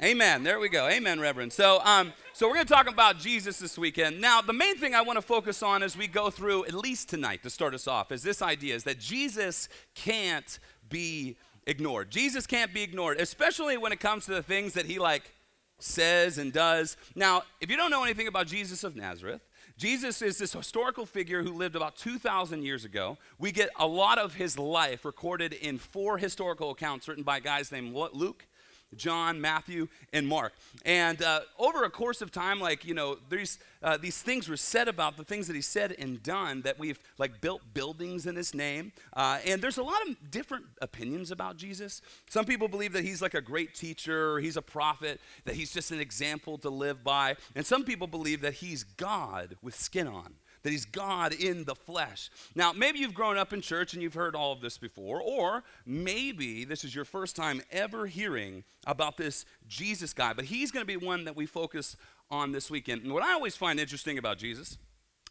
Amen. 0.00 0.44
There 0.44 0.60
we 0.60 0.68
go. 0.68 0.86
Amen, 0.86 1.18
Reverend. 1.18 1.52
So, 1.52 1.80
um, 1.82 2.12
so 2.32 2.46
we're 2.46 2.54
going 2.54 2.66
to 2.66 2.72
talk 2.72 2.88
about 2.88 3.18
Jesus 3.18 3.58
this 3.58 3.76
weekend. 3.76 4.20
Now, 4.20 4.42
the 4.42 4.52
main 4.52 4.76
thing 4.76 4.94
I 4.94 5.00
want 5.00 5.16
to 5.16 5.22
focus 5.22 5.60
on 5.60 5.82
as 5.82 5.96
we 5.96 6.06
go 6.06 6.30
through, 6.30 6.66
at 6.66 6.74
least 6.74 7.08
tonight, 7.08 7.42
to 7.42 7.50
start 7.50 7.74
us 7.74 7.88
off, 7.88 8.12
is 8.12 8.22
this 8.22 8.42
idea: 8.42 8.76
is 8.76 8.84
that 8.84 9.00
Jesus 9.00 9.68
can't 9.96 10.60
be 10.88 11.36
ignored. 11.66 12.10
Jesus 12.10 12.46
can't 12.46 12.72
be 12.72 12.82
ignored, 12.82 13.20
especially 13.20 13.76
when 13.76 13.92
it 13.92 14.00
comes 14.00 14.26
to 14.26 14.34
the 14.34 14.42
things 14.42 14.74
that 14.74 14.86
he 14.86 14.98
like 14.98 15.32
says 15.78 16.38
and 16.38 16.52
does. 16.52 16.96
Now, 17.14 17.42
if 17.60 17.70
you 17.70 17.76
don't 17.76 17.90
know 17.90 18.04
anything 18.04 18.28
about 18.28 18.46
Jesus 18.46 18.84
of 18.84 18.96
Nazareth, 18.96 19.42
Jesus 19.76 20.22
is 20.22 20.38
this 20.38 20.54
historical 20.54 21.04
figure 21.04 21.42
who 21.42 21.52
lived 21.52 21.76
about 21.76 21.96
2,000 21.96 22.62
years 22.62 22.86
ago. 22.86 23.18
We 23.38 23.52
get 23.52 23.68
a 23.78 23.86
lot 23.86 24.16
of 24.18 24.34
his 24.34 24.58
life 24.58 25.04
recorded 25.04 25.52
in 25.52 25.76
four 25.76 26.16
historical 26.16 26.70
accounts 26.70 27.08
written 27.08 27.24
by 27.24 27.40
guys 27.40 27.70
named 27.70 27.94
Luke, 27.94 28.46
John, 28.94 29.40
Matthew, 29.40 29.88
and 30.12 30.26
Mark. 30.26 30.52
And 30.84 31.22
uh, 31.22 31.40
over 31.58 31.84
a 31.84 31.90
course 31.90 32.22
of 32.22 32.30
time, 32.30 32.60
like, 32.60 32.84
you 32.84 32.94
know, 32.94 33.18
these, 33.28 33.58
uh, 33.82 33.96
these 33.96 34.22
things 34.22 34.48
were 34.48 34.56
said 34.56 34.88
about 34.88 35.16
the 35.16 35.24
things 35.24 35.46
that 35.48 35.56
he 35.56 35.62
said 35.62 35.94
and 35.98 36.22
done 36.22 36.62
that 36.62 36.78
we've, 36.78 36.98
like, 37.18 37.40
built 37.40 37.62
buildings 37.74 38.26
in 38.26 38.36
his 38.36 38.54
name. 38.54 38.92
Uh, 39.12 39.38
and 39.46 39.60
there's 39.60 39.78
a 39.78 39.82
lot 39.82 39.96
of 40.08 40.30
different 40.30 40.64
opinions 40.80 41.30
about 41.30 41.56
Jesus. 41.56 42.02
Some 42.30 42.44
people 42.44 42.68
believe 42.68 42.92
that 42.92 43.04
he's 43.04 43.20
like 43.20 43.34
a 43.34 43.40
great 43.40 43.74
teacher, 43.74 44.38
he's 44.38 44.56
a 44.56 44.62
prophet, 44.62 45.20
that 45.44 45.54
he's 45.54 45.72
just 45.72 45.90
an 45.90 46.00
example 46.00 46.58
to 46.58 46.70
live 46.70 47.02
by. 47.02 47.36
And 47.54 47.66
some 47.66 47.84
people 47.84 48.06
believe 48.06 48.40
that 48.42 48.54
he's 48.54 48.84
God 48.84 49.56
with 49.62 49.74
skin 49.74 50.06
on 50.06 50.34
that 50.66 50.72
he's 50.72 50.84
God 50.84 51.32
in 51.32 51.62
the 51.62 51.76
flesh. 51.76 52.28
Now, 52.56 52.72
maybe 52.72 52.98
you've 52.98 53.14
grown 53.14 53.38
up 53.38 53.52
in 53.52 53.60
church 53.60 53.94
and 53.94 54.02
you've 54.02 54.14
heard 54.14 54.34
all 54.34 54.52
of 54.52 54.60
this 54.60 54.78
before, 54.78 55.22
or 55.22 55.62
maybe 55.86 56.64
this 56.64 56.82
is 56.82 56.92
your 56.92 57.04
first 57.04 57.36
time 57.36 57.62
ever 57.70 58.06
hearing 58.06 58.64
about 58.84 59.16
this 59.16 59.44
Jesus 59.68 60.12
guy, 60.12 60.32
but 60.32 60.46
he's 60.46 60.72
going 60.72 60.82
to 60.82 60.84
be 60.84 60.96
one 60.96 61.22
that 61.26 61.36
we 61.36 61.46
focus 61.46 61.96
on 62.32 62.50
this 62.50 62.68
weekend. 62.68 63.04
And 63.04 63.12
what 63.12 63.22
I 63.22 63.32
always 63.32 63.54
find 63.54 63.78
interesting 63.78 64.18
about 64.18 64.38
Jesus 64.38 64.76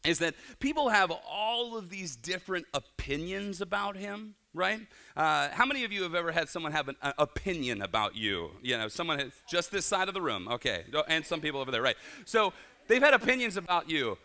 is 0.06 0.20
that 0.20 0.36
people 0.60 0.88
have 0.88 1.12
all 1.30 1.78
of 1.78 1.90
these 1.90 2.16
different 2.16 2.66
opinions 2.74 3.60
about 3.60 3.98
him 3.98 4.36
right? 4.54 4.80
Uh, 5.18 5.50
how 5.52 5.66
many 5.66 5.84
of 5.84 5.92
you 5.92 6.04
have 6.04 6.16
ever 6.16 6.32
had 6.32 6.48
someone 6.48 6.72
have 6.72 6.88
an 6.88 6.96
uh, 7.02 7.12
opinion 7.18 7.82
about 7.82 8.16
you? 8.16 8.52
You 8.62 8.78
know, 8.78 8.88
someone 8.88 9.20
has, 9.20 9.34
just 9.50 9.70
this 9.70 9.86
side 9.86 10.08
of 10.08 10.14
the 10.14 10.22
room, 10.22 10.48
okay, 10.48 10.86
and 11.10 11.26
some 11.26 11.42
people 11.42 11.60
over 11.60 11.72
there, 11.72 11.82
right? 11.82 11.98
So 12.24 12.54
they've 12.88 13.02
had 13.02 13.14
opinions 13.14 13.58
about 13.58 13.90
you. 13.90 14.18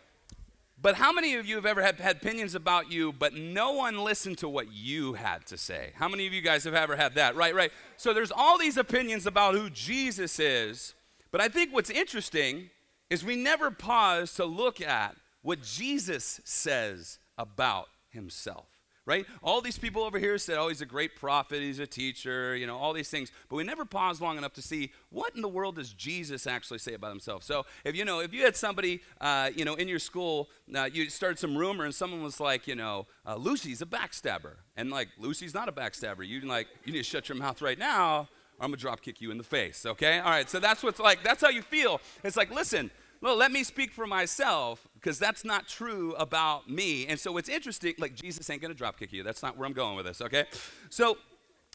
But 0.81 0.95
how 0.95 1.11
many 1.11 1.35
of 1.35 1.45
you 1.45 1.55
have 1.55 1.65
ever 1.65 1.81
had, 1.81 1.99
had 1.99 2.17
opinions 2.17 2.55
about 2.55 2.91
you, 2.91 3.13
but 3.13 3.35
no 3.35 3.73
one 3.73 4.03
listened 4.03 4.39
to 4.39 4.49
what 4.49 4.71
you 4.73 5.13
had 5.13 5.45
to 5.47 5.57
say? 5.57 5.91
How 5.95 6.07
many 6.07 6.25
of 6.25 6.33
you 6.33 6.41
guys 6.41 6.63
have 6.63 6.73
ever 6.73 6.95
had 6.95 7.15
that? 7.15 7.35
Right, 7.35 7.53
right. 7.53 7.71
So 7.97 8.13
there's 8.13 8.31
all 8.31 8.57
these 8.57 8.77
opinions 8.77 9.27
about 9.27 9.53
who 9.53 9.69
Jesus 9.69 10.39
is, 10.39 10.95
but 11.31 11.39
I 11.39 11.49
think 11.49 11.71
what's 11.71 11.91
interesting 11.91 12.71
is 13.11 13.23
we 13.23 13.35
never 13.35 13.69
pause 13.69 14.33
to 14.35 14.45
look 14.45 14.81
at 14.81 15.15
what 15.43 15.61
Jesus 15.61 16.41
says 16.43 17.19
about 17.37 17.87
himself 18.09 18.70
right? 19.05 19.25
All 19.41 19.61
these 19.61 19.77
people 19.77 20.03
over 20.03 20.19
here 20.19 20.37
said, 20.37 20.57
oh, 20.57 20.67
he's 20.67 20.81
a 20.81 20.85
great 20.85 21.15
prophet, 21.15 21.61
he's 21.61 21.79
a 21.79 21.87
teacher, 21.87 22.55
you 22.55 22.67
know, 22.67 22.77
all 22.77 22.93
these 22.93 23.09
things. 23.09 23.31
But 23.49 23.55
we 23.55 23.63
never 23.63 23.85
pause 23.85 24.21
long 24.21 24.37
enough 24.37 24.53
to 24.53 24.61
see 24.61 24.91
what 25.09 25.35
in 25.35 25.41
the 25.41 25.49
world 25.49 25.75
does 25.75 25.93
Jesus 25.93 26.45
actually 26.45 26.79
say 26.79 26.93
about 26.93 27.09
himself. 27.09 27.43
So 27.43 27.65
if 27.83 27.95
you 27.95 28.05
know, 28.05 28.19
if 28.19 28.33
you 28.33 28.43
had 28.43 28.55
somebody, 28.55 29.01
uh, 29.19 29.49
you 29.55 29.65
know, 29.65 29.75
in 29.75 29.87
your 29.87 29.99
school, 29.99 30.49
uh, 30.75 30.89
you 30.91 31.09
started 31.09 31.39
some 31.39 31.57
rumor 31.57 31.85
and 31.85 31.95
someone 31.95 32.21
was 32.21 32.39
like, 32.39 32.67
you 32.67 32.75
know, 32.75 33.07
uh, 33.25 33.35
Lucy's 33.35 33.81
a 33.81 33.85
backstabber. 33.85 34.55
And 34.77 34.91
like, 34.91 35.09
Lucy's 35.17 35.53
not 35.53 35.67
a 35.67 35.71
backstabber. 35.71 36.27
You 36.27 36.41
like, 36.41 36.67
you 36.85 36.93
need 36.93 36.99
to 36.99 37.03
shut 37.03 37.27
your 37.29 37.37
mouth 37.37 37.61
right 37.61 37.79
now 37.79 38.27
or 38.61 38.65
I'm 38.65 38.69
gonna 38.69 38.77
drop 38.77 39.01
kick 39.01 39.21
you 39.21 39.31
in 39.31 39.37
the 39.37 39.43
face, 39.43 39.85
okay? 39.85 40.19
All 40.19 40.29
right, 40.29 40.47
so 40.47 40.59
that's 40.59 40.83
what's 40.83 40.99
like, 40.99 41.23
that's 41.23 41.41
how 41.41 41.49
you 41.49 41.63
feel. 41.63 41.99
It's 42.23 42.37
like, 42.37 42.51
listen, 42.51 42.91
well, 43.21 43.35
let 43.35 43.51
me 43.51 43.63
speak 43.63 43.91
for 43.91 44.07
myself 44.07 44.87
because 44.95 45.19
that's 45.19 45.45
not 45.45 45.67
true 45.67 46.13
about 46.15 46.69
me. 46.69 47.05
And 47.05 47.19
so 47.19 47.37
it's 47.37 47.49
interesting, 47.49 47.93
like 47.99 48.15
Jesus 48.15 48.49
ain't 48.49 48.61
gonna 48.61 48.73
drop 48.73 48.97
kick 48.97 49.13
you. 49.13 49.21
That's 49.21 49.43
not 49.43 49.57
where 49.57 49.67
I'm 49.67 49.73
going 49.73 49.95
with 49.95 50.07
this, 50.07 50.21
okay? 50.21 50.45
So, 50.89 51.17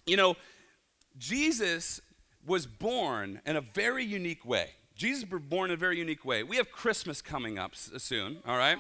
you 0.07 0.17
know, 0.17 0.37
Jesus 1.19 2.01
was 2.45 2.67
born 2.67 3.41
in 3.47 3.57
a 3.57 3.61
very 3.61 4.05
unique 4.05 4.45
way. 4.45 4.71
Jesus 4.97 5.25
was 5.31 5.43
born 5.43 5.71
in 5.71 5.75
a 5.75 5.77
very 5.77 5.99
unique 5.99 6.25
way. 6.25 6.43
We 6.43 6.57
have 6.57 6.73
Christmas 6.73 7.23
coming 7.23 7.59
up 7.59 7.75
soon, 7.75 8.39
all 8.47 8.57
right? 8.57 8.79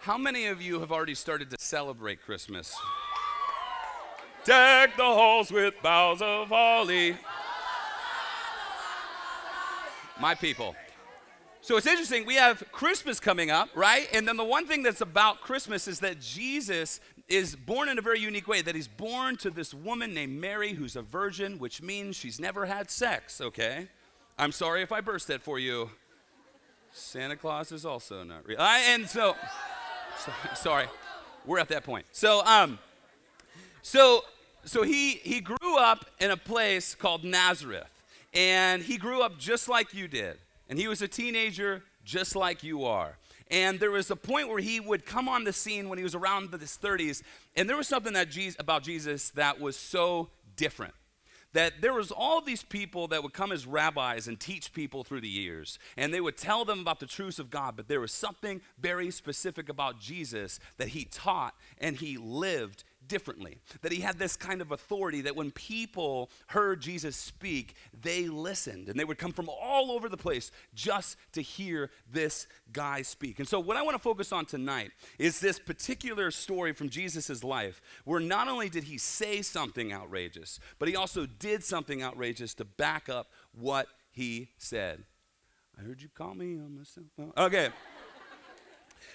How 0.00 0.18
many 0.18 0.46
of 0.46 0.60
you 0.60 0.80
have 0.80 0.92
already 0.92 1.14
started 1.14 1.50
to 1.50 1.56
celebrate 1.58 2.22
Christmas? 2.22 2.74
Deck 4.44 4.96
the 4.96 5.02
halls 5.02 5.50
with 5.50 5.74
boughs 5.82 6.22
of 6.22 6.48
holly. 6.48 7.16
My 10.20 10.34
people. 10.34 10.74
So 11.60 11.76
it's 11.76 11.86
interesting. 11.86 12.26
We 12.26 12.36
have 12.36 12.62
Christmas 12.70 13.18
coming 13.18 13.50
up, 13.50 13.68
right? 13.74 14.08
And 14.14 14.26
then 14.26 14.36
the 14.36 14.44
one 14.44 14.66
thing 14.66 14.82
that's 14.82 15.00
about 15.00 15.40
Christmas 15.40 15.88
is 15.88 16.00
that 16.00 16.20
Jesus 16.20 17.00
is 17.28 17.56
born 17.56 17.88
in 17.88 17.98
a 17.98 18.02
very 18.02 18.20
unique 18.20 18.46
way. 18.46 18.62
That 18.62 18.74
he's 18.74 18.88
born 18.88 19.36
to 19.38 19.50
this 19.50 19.74
woman 19.74 20.14
named 20.14 20.40
Mary, 20.40 20.74
who's 20.74 20.94
a 20.94 21.02
virgin, 21.02 21.58
which 21.58 21.82
means 21.82 22.14
she's 22.14 22.38
never 22.38 22.66
had 22.66 22.90
sex, 22.90 23.40
okay? 23.40 23.88
I'm 24.38 24.52
sorry 24.52 24.82
if 24.82 24.92
I 24.92 25.00
burst 25.00 25.26
that 25.28 25.42
for 25.42 25.58
you. 25.58 25.90
Santa 26.92 27.36
Claus 27.36 27.72
is 27.72 27.84
also 27.84 28.22
not 28.22 28.46
real. 28.46 28.58
I, 28.60 28.78
and 28.90 29.08
so, 29.08 29.34
so, 30.18 30.32
sorry, 30.54 30.86
we're 31.44 31.58
at 31.58 31.68
that 31.68 31.84
point. 31.84 32.06
So, 32.12 32.44
um, 32.46 32.78
so, 33.82 34.24
so 34.64 34.82
he, 34.82 35.12
he 35.12 35.40
grew 35.40 35.78
up 35.78 36.06
in 36.20 36.30
a 36.30 36.36
place 36.36 36.94
called 36.94 37.24
Nazareth. 37.24 37.95
And 38.36 38.82
he 38.82 38.98
grew 38.98 39.22
up 39.22 39.38
just 39.38 39.66
like 39.68 39.94
you 39.94 40.06
did. 40.06 40.36
And 40.68 40.78
he 40.78 40.86
was 40.86 41.00
a 41.00 41.08
teenager 41.08 41.82
just 42.04 42.36
like 42.36 42.62
you 42.62 42.84
are. 42.84 43.16
And 43.50 43.80
there 43.80 43.90
was 43.90 44.10
a 44.10 44.16
point 44.16 44.48
where 44.48 44.58
he 44.58 44.78
would 44.78 45.06
come 45.06 45.28
on 45.28 45.44
the 45.44 45.52
scene 45.52 45.88
when 45.88 45.98
he 45.98 46.04
was 46.04 46.14
around 46.14 46.52
his 46.52 46.78
30s, 46.82 47.22
and 47.54 47.68
there 47.68 47.76
was 47.76 47.88
something 47.88 48.12
that 48.14 48.28
Jesus, 48.28 48.56
about 48.58 48.82
Jesus 48.82 49.30
that 49.30 49.60
was 49.60 49.76
so 49.76 50.30
different. 50.56 50.94
That 51.52 51.80
there 51.80 51.94
was 51.94 52.10
all 52.10 52.40
these 52.40 52.64
people 52.64 53.08
that 53.08 53.22
would 53.22 53.32
come 53.32 53.52
as 53.52 53.66
rabbis 53.66 54.26
and 54.26 54.38
teach 54.38 54.72
people 54.72 55.04
through 55.04 55.20
the 55.20 55.28
years, 55.28 55.78
and 55.96 56.12
they 56.12 56.20
would 56.20 56.36
tell 56.36 56.64
them 56.64 56.80
about 56.80 56.98
the 56.98 57.06
truths 57.06 57.38
of 57.38 57.50
God, 57.50 57.76
but 57.76 57.86
there 57.86 58.00
was 58.00 58.12
something 58.12 58.60
very 58.78 59.10
specific 59.12 59.68
about 59.68 60.00
Jesus 60.00 60.58
that 60.76 60.88
he 60.88 61.04
taught 61.04 61.54
and 61.78 61.96
he 61.96 62.16
lived 62.18 62.82
differently. 63.08 63.58
That 63.82 63.92
he 63.92 64.00
had 64.00 64.18
this 64.18 64.36
kind 64.36 64.60
of 64.60 64.72
authority 64.72 65.22
that 65.22 65.36
when 65.36 65.50
people 65.50 66.30
heard 66.48 66.80
Jesus 66.80 67.16
speak, 67.16 67.74
they 67.98 68.28
listened. 68.28 68.88
And 68.88 68.98
they 68.98 69.04
would 69.04 69.18
come 69.18 69.32
from 69.32 69.48
all 69.48 69.92
over 69.92 70.08
the 70.08 70.16
place 70.16 70.50
just 70.74 71.16
to 71.32 71.42
hear 71.42 71.90
this 72.10 72.46
guy 72.72 73.02
speak. 73.02 73.38
And 73.38 73.48
so, 73.48 73.60
what 73.60 73.76
I 73.76 73.82
want 73.82 73.94
to 73.96 74.02
focus 74.02 74.32
on 74.32 74.46
tonight 74.46 74.90
is 75.18 75.40
this 75.40 75.58
particular 75.58 76.30
story 76.30 76.72
from 76.72 76.88
Jesus' 76.88 77.42
life, 77.42 77.80
where 78.04 78.20
not 78.20 78.48
only 78.48 78.68
did 78.68 78.84
he 78.84 78.98
say 78.98 79.42
something 79.42 79.92
outrageous, 79.92 80.58
but 80.78 80.88
he 80.88 80.96
also 80.96 81.26
did 81.26 81.64
something 81.64 82.02
outrageous 82.02 82.54
to 82.54 82.64
back 82.64 83.08
up 83.08 83.30
what 83.52 83.88
he 84.10 84.50
said. 84.58 85.04
I 85.78 85.82
heard 85.82 86.00
you 86.00 86.08
call 86.08 86.34
me 86.34 86.54
on 86.54 86.76
my 86.76 86.84
cell 86.84 87.04
phone. 87.16 87.32
Okay. 87.36 87.68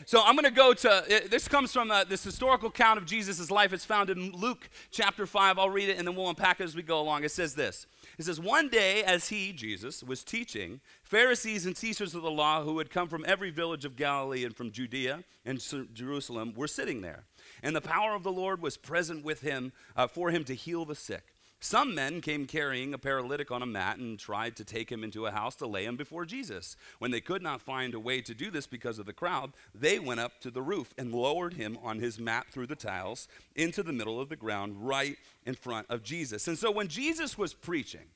So 0.05 0.21
I'm 0.23 0.35
going 0.35 0.45
to 0.45 0.51
go 0.51 0.73
to, 0.73 1.27
this 1.29 1.47
comes 1.47 1.71
from 1.71 1.91
uh, 1.91 2.03
this 2.03 2.23
historical 2.23 2.69
account 2.69 2.97
of 2.97 3.05
Jesus' 3.05 3.51
life. 3.51 3.71
It's 3.71 3.85
found 3.85 4.09
in 4.09 4.31
Luke 4.31 4.69
chapter 4.89 5.25
5. 5.25 5.59
I'll 5.59 5.69
read 5.69 5.89
it 5.89 5.97
and 5.97 6.07
then 6.07 6.15
we'll 6.15 6.29
unpack 6.29 6.59
it 6.59 6.63
as 6.63 6.75
we 6.75 6.81
go 6.81 6.99
along. 6.99 7.23
It 7.23 7.31
says 7.31 7.53
this 7.53 7.85
It 8.17 8.25
says, 8.25 8.39
One 8.39 8.69
day 8.69 9.03
as 9.03 9.29
he, 9.29 9.53
Jesus, 9.53 10.03
was 10.03 10.23
teaching, 10.23 10.81
Pharisees 11.03 11.65
and 11.65 11.75
teachers 11.75 12.15
of 12.15 12.23
the 12.23 12.31
law 12.31 12.63
who 12.63 12.77
had 12.79 12.89
come 12.89 13.07
from 13.07 13.25
every 13.27 13.51
village 13.51 13.85
of 13.85 13.95
Galilee 13.95 14.43
and 14.43 14.55
from 14.55 14.71
Judea 14.71 15.23
and 15.45 15.61
Jerusalem 15.93 16.53
were 16.55 16.67
sitting 16.67 17.01
there. 17.01 17.25
And 17.61 17.75
the 17.75 17.81
power 17.81 18.15
of 18.15 18.23
the 18.23 18.31
Lord 18.31 18.61
was 18.61 18.77
present 18.77 19.23
with 19.23 19.41
him 19.41 19.71
uh, 19.95 20.07
for 20.07 20.31
him 20.31 20.43
to 20.45 20.55
heal 20.55 20.85
the 20.85 20.95
sick. 20.95 21.35
Some 21.63 21.93
men 21.93 22.21
came 22.21 22.47
carrying 22.47 22.91
a 22.91 22.97
paralytic 22.97 23.51
on 23.51 23.61
a 23.61 23.67
mat 23.67 23.99
and 23.99 24.17
tried 24.17 24.55
to 24.55 24.65
take 24.65 24.91
him 24.91 25.03
into 25.03 25.27
a 25.27 25.31
house 25.31 25.53
to 25.57 25.67
lay 25.67 25.85
him 25.85 25.95
before 25.95 26.25
Jesus. 26.25 26.75
When 26.97 27.11
they 27.11 27.21
could 27.21 27.43
not 27.43 27.61
find 27.61 27.93
a 27.93 27.99
way 27.99 28.19
to 28.21 28.33
do 28.33 28.49
this 28.49 28.65
because 28.65 28.97
of 28.97 29.05
the 29.05 29.13
crowd, 29.13 29.51
they 29.75 29.99
went 29.99 30.21
up 30.21 30.39
to 30.41 30.49
the 30.49 30.63
roof 30.63 30.91
and 30.97 31.13
lowered 31.13 31.53
him 31.53 31.77
on 31.83 31.99
his 31.99 32.17
mat 32.17 32.47
through 32.49 32.65
the 32.65 32.75
tiles 32.75 33.27
into 33.55 33.83
the 33.83 33.93
middle 33.93 34.19
of 34.19 34.29
the 34.29 34.35
ground 34.35 34.87
right 34.87 35.17
in 35.45 35.53
front 35.53 35.85
of 35.87 36.01
Jesus. 36.01 36.47
And 36.47 36.57
so 36.57 36.71
when 36.71 36.87
Jesus 36.87 37.37
was 37.37 37.53
preaching, 37.53 38.07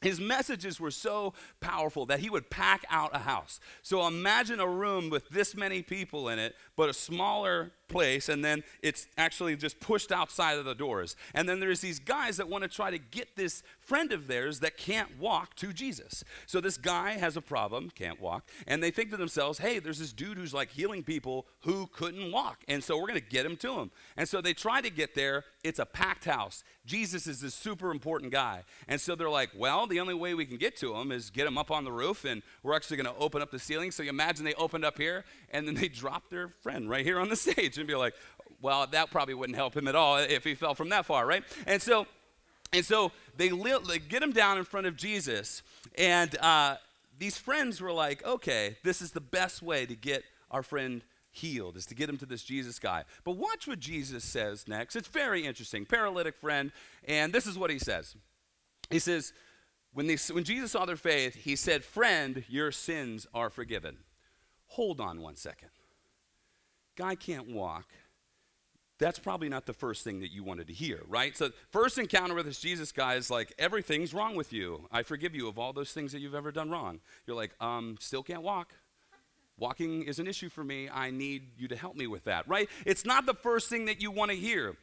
his 0.00 0.20
messages 0.20 0.78
were 0.80 0.90
so 0.90 1.34
powerful 1.60 2.06
that 2.06 2.20
he 2.20 2.30
would 2.30 2.50
pack 2.50 2.84
out 2.90 3.14
a 3.14 3.20
house. 3.20 3.60
So 3.82 4.06
imagine 4.06 4.60
a 4.60 4.68
room 4.68 5.10
with 5.10 5.28
this 5.28 5.56
many 5.56 5.82
people 5.82 6.28
in 6.28 6.38
it, 6.38 6.54
but 6.76 6.88
a 6.88 6.94
smaller 6.94 7.72
place 7.88 8.28
and 8.28 8.44
then 8.44 8.62
it's 8.82 9.06
actually 9.16 9.56
just 9.56 9.80
pushed 9.80 10.12
outside 10.12 10.58
of 10.58 10.64
the 10.64 10.74
doors. 10.74 11.16
And 11.34 11.48
then 11.48 11.58
there's 11.58 11.80
these 11.80 11.98
guys 11.98 12.36
that 12.36 12.48
want 12.48 12.62
to 12.62 12.68
try 12.68 12.90
to 12.90 12.98
get 12.98 13.34
this 13.34 13.62
friend 13.80 14.12
of 14.12 14.28
theirs 14.28 14.60
that 14.60 14.76
can't 14.76 15.18
walk 15.18 15.56
to 15.56 15.72
Jesus. 15.72 16.22
So 16.46 16.60
this 16.60 16.76
guy 16.76 17.12
has 17.12 17.36
a 17.36 17.40
problem, 17.40 17.90
can't 17.90 18.20
walk, 18.20 18.48
and 18.66 18.82
they 18.82 18.90
think 18.90 19.10
to 19.10 19.16
themselves, 19.16 19.58
hey, 19.58 19.78
there's 19.78 19.98
this 19.98 20.12
dude 20.12 20.38
who's 20.38 20.54
like 20.54 20.70
healing 20.70 21.02
people 21.02 21.46
who 21.62 21.86
couldn't 21.86 22.30
walk. 22.30 22.62
And 22.68 22.84
so 22.84 22.96
we're 22.96 23.08
going 23.08 23.14
to 23.14 23.20
get 23.20 23.46
him 23.46 23.56
to 23.58 23.78
him. 23.78 23.90
And 24.16 24.28
so 24.28 24.40
they 24.40 24.52
try 24.52 24.80
to 24.80 24.90
get 24.90 25.14
there. 25.14 25.44
It's 25.64 25.78
a 25.78 25.86
packed 25.86 26.26
house. 26.26 26.62
Jesus 26.84 27.26
is 27.26 27.40
this 27.40 27.54
super 27.54 27.90
important 27.90 28.32
guy. 28.32 28.64
And 28.86 29.00
so 29.00 29.14
they're 29.14 29.30
like, 29.30 29.50
well, 29.56 29.86
the 29.88 30.00
only 30.00 30.14
way 30.14 30.34
we 30.34 30.46
can 30.46 30.56
get 30.56 30.76
to 30.76 30.94
him 30.94 31.10
is 31.10 31.30
get 31.30 31.46
him 31.46 31.58
up 31.58 31.70
on 31.70 31.84
the 31.84 31.92
roof, 31.92 32.24
and 32.24 32.42
we're 32.62 32.74
actually 32.74 32.96
going 32.96 33.12
to 33.12 33.20
open 33.20 33.42
up 33.42 33.50
the 33.50 33.58
ceiling. 33.58 33.90
So 33.90 34.02
you 34.02 34.10
imagine 34.10 34.44
they 34.44 34.54
opened 34.54 34.84
up 34.84 34.98
here, 34.98 35.24
and 35.50 35.66
then 35.66 35.74
they 35.80 35.88
drop 35.88 36.28
their 36.30 36.48
friend 36.48 36.88
right 36.88 37.04
here 37.04 37.18
on 37.18 37.28
the 37.28 37.36
stage 37.48 37.78
and 37.78 37.86
be 37.86 37.94
like, 37.94 38.14
well, 38.60 38.86
that 38.86 39.10
probably 39.10 39.34
wouldn't 39.34 39.56
help 39.56 39.76
him 39.76 39.88
at 39.88 39.94
all 39.94 40.18
if 40.18 40.44
he 40.44 40.54
fell 40.54 40.74
from 40.74 40.88
that 40.90 41.06
far, 41.06 41.26
right? 41.26 41.44
And 41.66 41.80
so, 41.80 42.06
and 42.72 42.84
so 42.84 43.12
they, 43.36 43.50
li- 43.50 44.00
get 44.08 44.22
him 44.22 44.32
down 44.32 44.58
in 44.58 44.64
front 44.64 44.86
of 44.86 44.96
Jesus, 44.96 45.62
and 45.96 46.36
uh, 46.38 46.76
these 47.18 47.36
friends 47.36 47.80
were 47.80 47.92
like, 47.92 48.24
okay, 48.26 48.76
this 48.84 49.00
is 49.00 49.12
the 49.12 49.20
best 49.20 49.62
way 49.62 49.86
to 49.86 49.94
get 49.94 50.24
our 50.50 50.62
friend 50.62 51.02
healed, 51.30 51.76
is 51.76 51.86
to 51.86 51.94
get 51.94 52.08
him 52.08 52.18
to 52.18 52.26
this 52.26 52.42
Jesus 52.42 52.78
guy. 52.78 53.04
But 53.24 53.36
watch 53.36 53.66
what 53.66 53.78
Jesus 53.78 54.24
says 54.24 54.66
next. 54.66 54.96
It's 54.96 55.08
very 55.08 55.46
interesting. 55.46 55.84
Paralytic 55.84 56.36
friend, 56.36 56.72
and 57.06 57.32
this 57.32 57.46
is 57.46 57.56
what 57.56 57.70
he 57.70 57.78
says. 57.78 58.16
He 58.90 58.98
says, 58.98 59.32
when, 59.92 60.06
they, 60.06 60.16
when 60.32 60.44
Jesus 60.44 60.72
saw 60.72 60.84
their 60.84 60.96
faith, 60.96 61.34
he 61.34 61.56
said, 61.56 61.84
Friend, 61.84 62.44
your 62.48 62.72
sins 62.72 63.26
are 63.34 63.50
forgiven. 63.50 63.98
Hold 64.66 65.00
on 65.00 65.20
one 65.20 65.36
second 65.36 65.70
guy 66.98 67.14
can't 67.14 67.48
walk, 67.48 67.86
that's 68.98 69.20
probably 69.20 69.48
not 69.48 69.64
the 69.64 69.72
first 69.72 70.02
thing 70.02 70.18
that 70.20 70.32
you 70.32 70.42
wanted 70.42 70.66
to 70.66 70.72
hear, 70.72 71.00
right? 71.06 71.36
So, 71.36 71.52
first 71.70 71.96
encounter 71.96 72.34
with 72.34 72.46
this 72.46 72.58
Jesus 72.58 72.90
guy 72.90 73.14
is 73.14 73.30
like, 73.30 73.52
everything's 73.58 74.12
wrong 74.12 74.34
with 74.34 74.52
you. 74.52 74.88
I 74.90 75.04
forgive 75.04 75.34
you 75.34 75.46
of 75.48 75.58
all 75.58 75.72
those 75.72 75.92
things 75.92 76.10
that 76.12 76.18
you've 76.18 76.34
ever 76.34 76.50
done 76.50 76.68
wrong. 76.68 76.98
You're 77.24 77.36
like, 77.36 77.52
um, 77.60 77.96
still 78.00 78.24
can't 78.24 78.42
walk. 78.42 78.74
Walking 79.56 80.02
is 80.02 80.18
an 80.18 80.26
issue 80.26 80.48
for 80.48 80.64
me. 80.64 80.88
I 80.92 81.10
need 81.10 81.50
you 81.56 81.68
to 81.68 81.76
help 81.76 81.94
me 81.94 82.08
with 82.08 82.24
that, 82.24 82.48
right? 82.48 82.68
It's 82.84 83.04
not 83.04 83.24
the 83.24 83.34
first 83.34 83.68
thing 83.68 83.84
that 83.86 84.02
you 84.02 84.10
want 84.10 84.32
to 84.32 84.36
hear. 84.36 84.76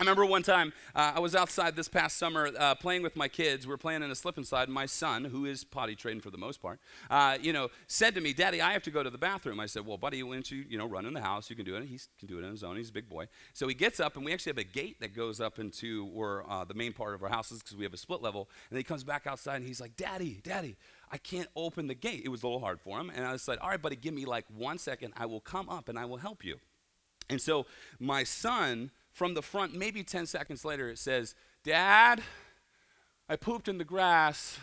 I 0.00 0.02
remember 0.02 0.24
one 0.24 0.42
time 0.42 0.72
uh, 0.94 1.12
I 1.16 1.20
was 1.20 1.34
outside 1.34 1.76
this 1.76 1.86
past 1.86 2.16
summer 2.16 2.50
uh, 2.58 2.74
playing 2.74 3.02
with 3.02 3.16
my 3.16 3.28
kids. 3.28 3.66
We 3.66 3.70
were 3.70 3.76
playing 3.76 4.02
in 4.02 4.10
a 4.10 4.14
slip 4.14 4.38
and 4.38 4.46
slide. 4.46 4.70
My 4.70 4.86
son, 4.86 5.24
who 5.24 5.44
is 5.44 5.62
potty 5.62 5.94
trained 5.94 6.22
for 6.22 6.30
the 6.30 6.38
most 6.38 6.62
part, 6.62 6.80
uh, 7.10 7.36
you 7.38 7.52
know, 7.52 7.68
said 7.86 8.14
to 8.14 8.22
me, 8.22 8.32
"Daddy, 8.32 8.62
I 8.62 8.72
have 8.72 8.82
to 8.84 8.90
go 8.90 9.02
to 9.02 9.10
the 9.10 9.18
bathroom." 9.18 9.60
I 9.60 9.66
said, 9.66 9.84
"Well, 9.84 9.98
buddy, 9.98 10.22
why 10.22 10.32
don't 10.32 10.50
you, 10.50 10.64
you 10.66 10.78
know, 10.78 10.86
run 10.86 11.04
in 11.04 11.12
the 11.12 11.20
house? 11.20 11.50
You 11.50 11.56
can 11.56 11.66
do 11.66 11.76
it." 11.76 11.84
He 11.84 12.00
can 12.18 12.28
do 12.28 12.38
it 12.38 12.44
on 12.46 12.50
his 12.50 12.64
own. 12.64 12.78
He's 12.78 12.88
a 12.88 12.94
big 12.94 13.10
boy. 13.10 13.28
So 13.52 13.68
he 13.68 13.74
gets 13.74 14.00
up, 14.00 14.16
and 14.16 14.24
we 14.24 14.32
actually 14.32 14.52
have 14.52 14.58
a 14.58 14.64
gate 14.64 15.00
that 15.00 15.14
goes 15.14 15.38
up 15.38 15.58
into 15.58 16.06
where 16.06 16.50
uh, 16.50 16.64
the 16.64 16.72
main 16.72 16.94
part 16.94 17.14
of 17.14 17.22
our 17.22 17.28
house 17.28 17.52
is 17.52 17.58
because 17.62 17.76
we 17.76 17.84
have 17.84 17.92
a 17.92 17.98
split 17.98 18.22
level. 18.22 18.48
And 18.70 18.78
he 18.78 18.82
comes 18.82 19.04
back 19.04 19.26
outside, 19.26 19.56
and 19.56 19.66
he's 19.66 19.82
like, 19.82 19.96
"Daddy, 19.96 20.40
Daddy." 20.42 20.78
I 21.12 21.18
can't 21.18 21.48
open 21.56 21.88
the 21.88 21.94
gate. 21.94 22.22
It 22.24 22.28
was 22.28 22.42
a 22.42 22.46
little 22.46 22.60
hard 22.60 22.80
for 22.80 22.98
him. 22.98 23.10
And 23.12 23.26
I 23.26 23.36
said, 23.36 23.58
All 23.58 23.68
right, 23.68 23.82
buddy, 23.82 23.96
give 23.96 24.14
me 24.14 24.26
like 24.26 24.44
one 24.56 24.78
second. 24.78 25.12
I 25.16 25.26
will 25.26 25.40
come 25.40 25.68
up 25.68 25.88
and 25.88 25.98
I 25.98 26.04
will 26.04 26.18
help 26.18 26.44
you. 26.44 26.60
And 27.28 27.40
so 27.40 27.66
my 27.98 28.22
son 28.22 28.92
from 29.10 29.34
the 29.34 29.42
front, 29.42 29.74
maybe 29.74 30.02
10 30.02 30.26
seconds 30.26 30.64
later, 30.64 30.88
it 30.88 30.98
says, 30.98 31.34
Dad, 31.64 32.22
I 33.28 33.36
pooped 33.36 33.68
in 33.68 33.78
the 33.78 33.84
grass. 33.84 34.58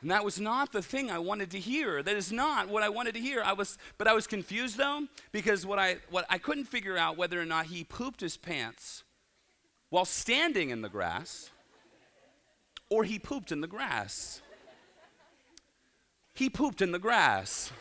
and 0.00 0.10
that 0.10 0.24
was 0.24 0.40
not 0.40 0.72
the 0.72 0.82
thing 0.82 1.10
I 1.10 1.18
wanted 1.18 1.50
to 1.52 1.58
hear. 1.58 2.02
That 2.02 2.16
is 2.16 2.32
not 2.32 2.68
what 2.68 2.82
I 2.82 2.88
wanted 2.88 3.14
to 3.14 3.20
hear. 3.20 3.42
I 3.42 3.52
was, 3.52 3.78
but 3.98 4.08
I 4.08 4.14
was 4.14 4.26
confused 4.26 4.76
though, 4.76 5.06
because 5.32 5.66
what 5.66 5.78
I, 5.78 5.98
what 6.10 6.24
I 6.30 6.38
couldn't 6.38 6.64
figure 6.64 6.96
out 6.96 7.16
whether 7.16 7.40
or 7.40 7.44
not 7.44 7.66
he 7.66 7.84
pooped 7.84 8.20
his 8.20 8.36
pants 8.36 9.04
while 9.90 10.04
standing 10.04 10.70
in 10.70 10.82
the 10.82 10.88
grass 10.88 11.50
or 12.88 13.04
he 13.04 13.18
pooped 13.18 13.52
in 13.52 13.60
the 13.60 13.66
grass. 13.66 14.42
He 16.34 16.48
pooped 16.48 16.82
in 16.82 16.92
the 16.92 16.98
grass. 16.98 17.72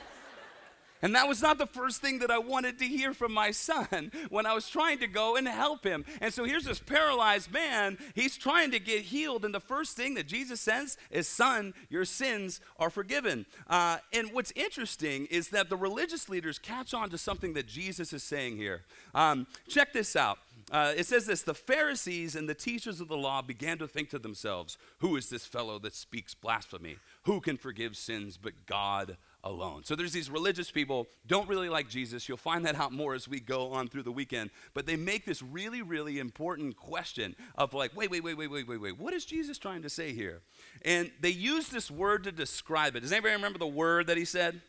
And 1.02 1.16
that 1.16 1.28
was 1.28 1.42
not 1.42 1.58
the 1.58 1.66
first 1.66 2.02
thing 2.02 2.20
that 2.20 2.30
I 2.30 2.38
wanted 2.38 2.78
to 2.80 2.86
hear 2.86 3.14
from 3.14 3.34
my 3.34 3.52
son 3.52 4.12
when 4.30 4.46
I 4.46 4.54
was 4.54 4.70
trying 4.70 5.00
to 5.00 5.08
go 5.08 5.36
and 5.36 5.48
help 5.48 5.84
him. 5.84 6.06
And 6.20 6.34
so 6.34 6.44
here's 6.44 6.66
this 6.66 6.80
paralyzed 6.80 7.52
man. 7.52 7.98
He's 8.14 8.38
trying 8.38 8.72
to 8.72 8.80
get 8.80 9.04
healed. 9.04 9.46
And 9.46 9.54
the 9.54 9.60
first 9.60 9.98
thing 9.98 10.14
that 10.16 10.28
Jesus 10.28 10.62
says 10.62 10.98
is, 11.10 11.28
Son, 11.28 11.74
your 11.90 12.06
sins 12.06 12.62
are 12.78 12.90
forgiven. 12.90 13.46
Uh, 13.68 13.98
and 14.14 14.32
what's 14.32 14.52
interesting 14.56 15.26
is 15.28 15.50
that 15.50 15.70
the 15.70 15.78
religious 15.78 16.30
leaders 16.30 16.60
catch 16.60 16.94
on 16.94 17.10
to 17.10 17.18
something 17.18 17.54
that 17.54 17.68
Jesus 17.68 18.14
is 18.14 18.24
saying 18.24 18.58
here. 18.58 18.82
Um, 19.16 19.48
check 19.68 19.94
this 19.94 20.16
out. 20.16 20.40
Uh, 20.72 20.94
it 20.96 21.06
says 21.06 21.26
this 21.26 21.42
the 21.42 21.54
Pharisees 21.54 22.36
and 22.36 22.48
the 22.48 22.54
teachers 22.54 23.02
of 23.02 23.10
the 23.10 23.18
law 23.18 23.42
began 23.42 23.78
to 23.80 23.88
think 23.88 24.10
to 24.10 24.20
themselves, 24.20 24.78
Who 25.00 25.16
is 25.18 25.30
this 25.30 25.46
fellow 25.46 25.80
that 25.80 25.94
speaks 25.94 26.34
blasphemy? 26.34 26.98
Who 27.24 27.42
can 27.42 27.58
forgive 27.58 27.98
sins 27.98 28.38
but 28.38 28.66
God 28.66 29.18
alone. 29.44 29.84
So 29.84 29.96
there's 29.96 30.14
these 30.14 30.30
religious 30.30 30.72
people 30.72 31.08
don't 31.26 31.48
really 31.50 31.70
like 31.70 31.90
Jesus. 31.90 32.28
You'll 32.28 32.38
find 32.38 32.66
that 32.66 32.76
out 32.76 32.92
more 32.92 33.14
as 33.14 33.28
we 33.28 33.40
go 33.40 33.72
on 33.72 33.88
through 33.88 34.04
the 34.04 34.12
weekend. 34.12 34.52
But 34.74 34.86
they 34.86 34.96
make 34.96 35.26
this 35.26 35.42
really 35.42 35.82
really 35.82 36.20
important 36.20 36.76
question 36.76 37.36
of 37.56 37.74
like, 37.74 37.96
wait, 37.96 38.12
wait, 38.12 38.24
wait, 38.24 38.38
wait, 38.38 38.52
wait, 38.52 38.68
wait, 38.68 38.82
wait. 38.82 38.98
What 38.98 39.14
is 39.14 39.26
Jesus 39.26 39.58
trying 39.58 39.82
to 39.82 39.90
say 39.90 40.14
here? 40.14 40.42
And 40.84 41.12
they 41.20 41.30
use 41.30 41.70
this 41.70 41.90
word 41.90 42.24
to 42.26 42.32
describe 42.32 42.96
it. 42.96 43.02
Does 43.02 43.12
anybody 43.12 43.34
remember 43.36 43.60
the 43.60 43.68
word 43.68 44.08
that 44.08 44.18
he 44.18 44.26
said? 44.26 44.62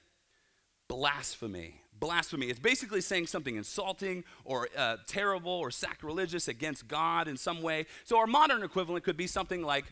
Blasphemy. 0.88 1.80
Blasphemy. 1.98 2.46
It's 2.46 2.58
basically 2.58 3.00
saying 3.00 3.28
something 3.28 3.56
insulting 3.56 4.24
or 4.44 4.68
uh, 4.76 4.96
terrible 5.06 5.52
or 5.52 5.70
sacrilegious 5.70 6.48
against 6.48 6.88
God 6.88 7.28
in 7.28 7.36
some 7.36 7.62
way. 7.62 7.86
So 8.04 8.18
our 8.18 8.26
modern 8.26 8.62
equivalent 8.62 9.04
could 9.04 9.16
be 9.16 9.26
something 9.26 9.62
like 9.62 9.84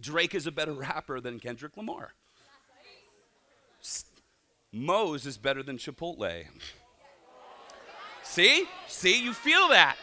Drake 0.00 0.34
is 0.34 0.46
a 0.46 0.52
better 0.52 0.72
rapper 0.74 1.20
than 1.20 1.38
Kendrick 1.38 1.76
Lamar. 1.76 2.12
Moe's 4.72 5.26
is 5.26 5.38
better 5.38 5.62
than 5.62 5.78
Chipotle. 5.78 6.44
See? 8.22 8.66
See, 8.88 9.22
you 9.22 9.32
feel 9.32 9.68
that. 9.68 9.96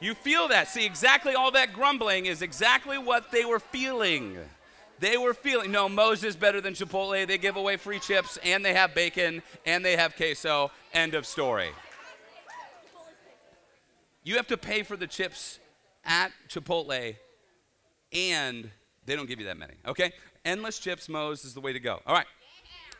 You 0.00 0.14
feel 0.14 0.48
that. 0.48 0.68
See, 0.68 0.84
exactly 0.84 1.34
all 1.34 1.50
that 1.52 1.72
grumbling 1.72 2.26
is 2.26 2.42
exactly 2.42 2.98
what 2.98 3.30
they 3.30 3.44
were 3.44 3.60
feeling. 3.60 4.38
They 4.98 5.16
were 5.16 5.32
feeling, 5.32 5.70
no, 5.70 5.88
Moe's 5.88 6.24
is 6.24 6.36
better 6.36 6.60
than 6.60 6.74
Chipotle. 6.74 7.26
They 7.26 7.38
give 7.38 7.56
away 7.56 7.76
free 7.76 7.98
chips, 7.98 8.38
and 8.44 8.64
they 8.64 8.74
have 8.74 8.94
bacon, 8.94 9.42
and 9.64 9.84
they 9.84 9.96
have 9.96 10.16
queso. 10.16 10.70
End 10.92 11.14
of 11.14 11.24
story. 11.24 11.70
You 14.22 14.36
have 14.36 14.46
to 14.48 14.58
pay 14.58 14.82
for 14.82 14.96
the 14.96 15.06
chips 15.06 15.58
at 16.04 16.32
Chipotle, 16.48 17.16
and 18.12 18.70
they 19.06 19.16
don't 19.16 19.26
give 19.26 19.40
you 19.40 19.46
that 19.46 19.58
many, 19.58 19.74
okay? 19.86 20.12
Endless 20.44 20.78
chips, 20.78 21.08
Moe's 21.08 21.44
is 21.44 21.54
the 21.54 21.60
way 21.60 21.72
to 21.72 21.80
go. 21.80 22.00
All 22.06 22.14
right. 22.14 22.26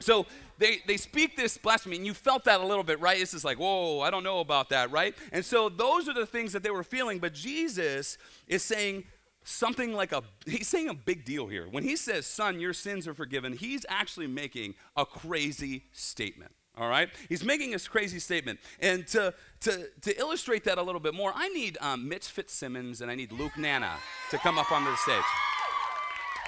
So 0.00 0.26
they, 0.58 0.80
they 0.86 0.96
speak 0.96 1.36
this 1.36 1.56
blasphemy, 1.56 1.96
and 1.96 2.06
you 2.06 2.14
felt 2.14 2.44
that 2.44 2.60
a 2.60 2.66
little 2.66 2.84
bit, 2.84 3.00
right? 3.00 3.20
It's 3.20 3.32
just 3.32 3.44
like, 3.44 3.58
whoa, 3.58 4.00
I 4.00 4.10
don't 4.10 4.24
know 4.24 4.40
about 4.40 4.70
that, 4.70 4.90
right? 4.90 5.14
And 5.32 5.44
so 5.44 5.68
those 5.68 6.08
are 6.08 6.14
the 6.14 6.26
things 6.26 6.52
that 6.52 6.62
they 6.62 6.70
were 6.70 6.82
feeling, 6.82 7.18
but 7.18 7.32
Jesus 7.32 8.18
is 8.46 8.62
saying 8.62 9.04
something 9.42 9.92
like 9.92 10.12
a, 10.12 10.22
he's 10.46 10.68
saying 10.68 10.88
a 10.88 10.94
big 10.94 11.24
deal 11.24 11.46
here. 11.46 11.66
When 11.70 11.82
he 11.82 11.96
says, 11.96 12.26
son, 12.26 12.60
your 12.60 12.72
sins 12.72 13.06
are 13.08 13.14
forgiven, 13.14 13.52
he's 13.54 13.86
actually 13.88 14.26
making 14.26 14.74
a 14.96 15.06
crazy 15.06 15.84
statement. 15.92 16.52
All 16.76 16.88
right? 16.88 17.10
He's 17.28 17.44
making 17.44 17.72
this 17.72 17.88
crazy 17.88 18.18
statement. 18.18 18.60
And 18.80 19.06
to, 19.08 19.34
to, 19.60 19.88
to 20.02 20.18
illustrate 20.18 20.64
that 20.64 20.78
a 20.78 20.82
little 20.82 21.00
bit 21.00 21.14
more, 21.14 21.32
I 21.34 21.48
need 21.48 21.76
um, 21.80 22.08
Mitch 22.08 22.26
Fitzsimmons 22.26 23.00
and 23.00 23.10
I 23.10 23.14
need 23.14 23.32
Luke 23.32 23.58
Nana 23.58 23.96
to 24.30 24.38
come 24.38 24.56
up 24.56 24.70
onto 24.72 24.90
the 24.90 24.96
stage. 24.96 25.24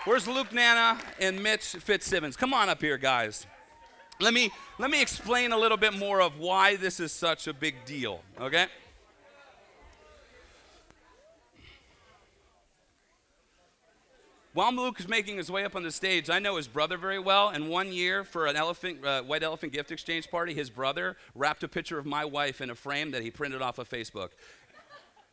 Where's 0.04 0.26
Luke 0.26 0.52
Nana 0.52 0.98
and 1.20 1.40
Mitch 1.40 1.62
Fitzsimmons? 1.62 2.36
Come 2.36 2.52
on 2.52 2.68
up 2.68 2.80
here, 2.80 2.98
guys. 2.98 3.46
Let 4.20 4.34
me, 4.34 4.50
let 4.80 4.90
me 4.90 5.00
explain 5.00 5.52
a 5.52 5.56
little 5.56 5.76
bit 5.76 5.94
more 5.96 6.20
of 6.20 6.40
why 6.40 6.74
this 6.74 6.98
is 6.98 7.12
such 7.12 7.46
a 7.46 7.52
big 7.54 7.76
deal, 7.84 8.20
okay? 8.40 8.66
While 14.54 14.74
Luke 14.74 14.98
is 14.98 15.06
making 15.06 15.36
his 15.36 15.52
way 15.52 15.64
up 15.64 15.76
on 15.76 15.84
the 15.84 15.92
stage, 15.92 16.28
I 16.28 16.40
know 16.40 16.56
his 16.56 16.66
brother 16.66 16.96
very 16.96 17.20
well. 17.20 17.50
And 17.50 17.70
one 17.70 17.92
year, 17.92 18.24
for 18.24 18.46
an 18.46 18.56
elephant, 18.56 19.04
uh, 19.04 19.22
white 19.22 19.44
elephant 19.44 19.72
gift 19.72 19.92
exchange 19.92 20.28
party, 20.32 20.52
his 20.52 20.68
brother 20.68 21.16
wrapped 21.36 21.62
a 21.62 21.68
picture 21.68 22.00
of 22.00 22.06
my 22.06 22.24
wife 22.24 22.60
in 22.60 22.70
a 22.70 22.74
frame 22.74 23.12
that 23.12 23.22
he 23.22 23.30
printed 23.30 23.62
off 23.62 23.78
of 23.78 23.88
Facebook. 23.88 24.30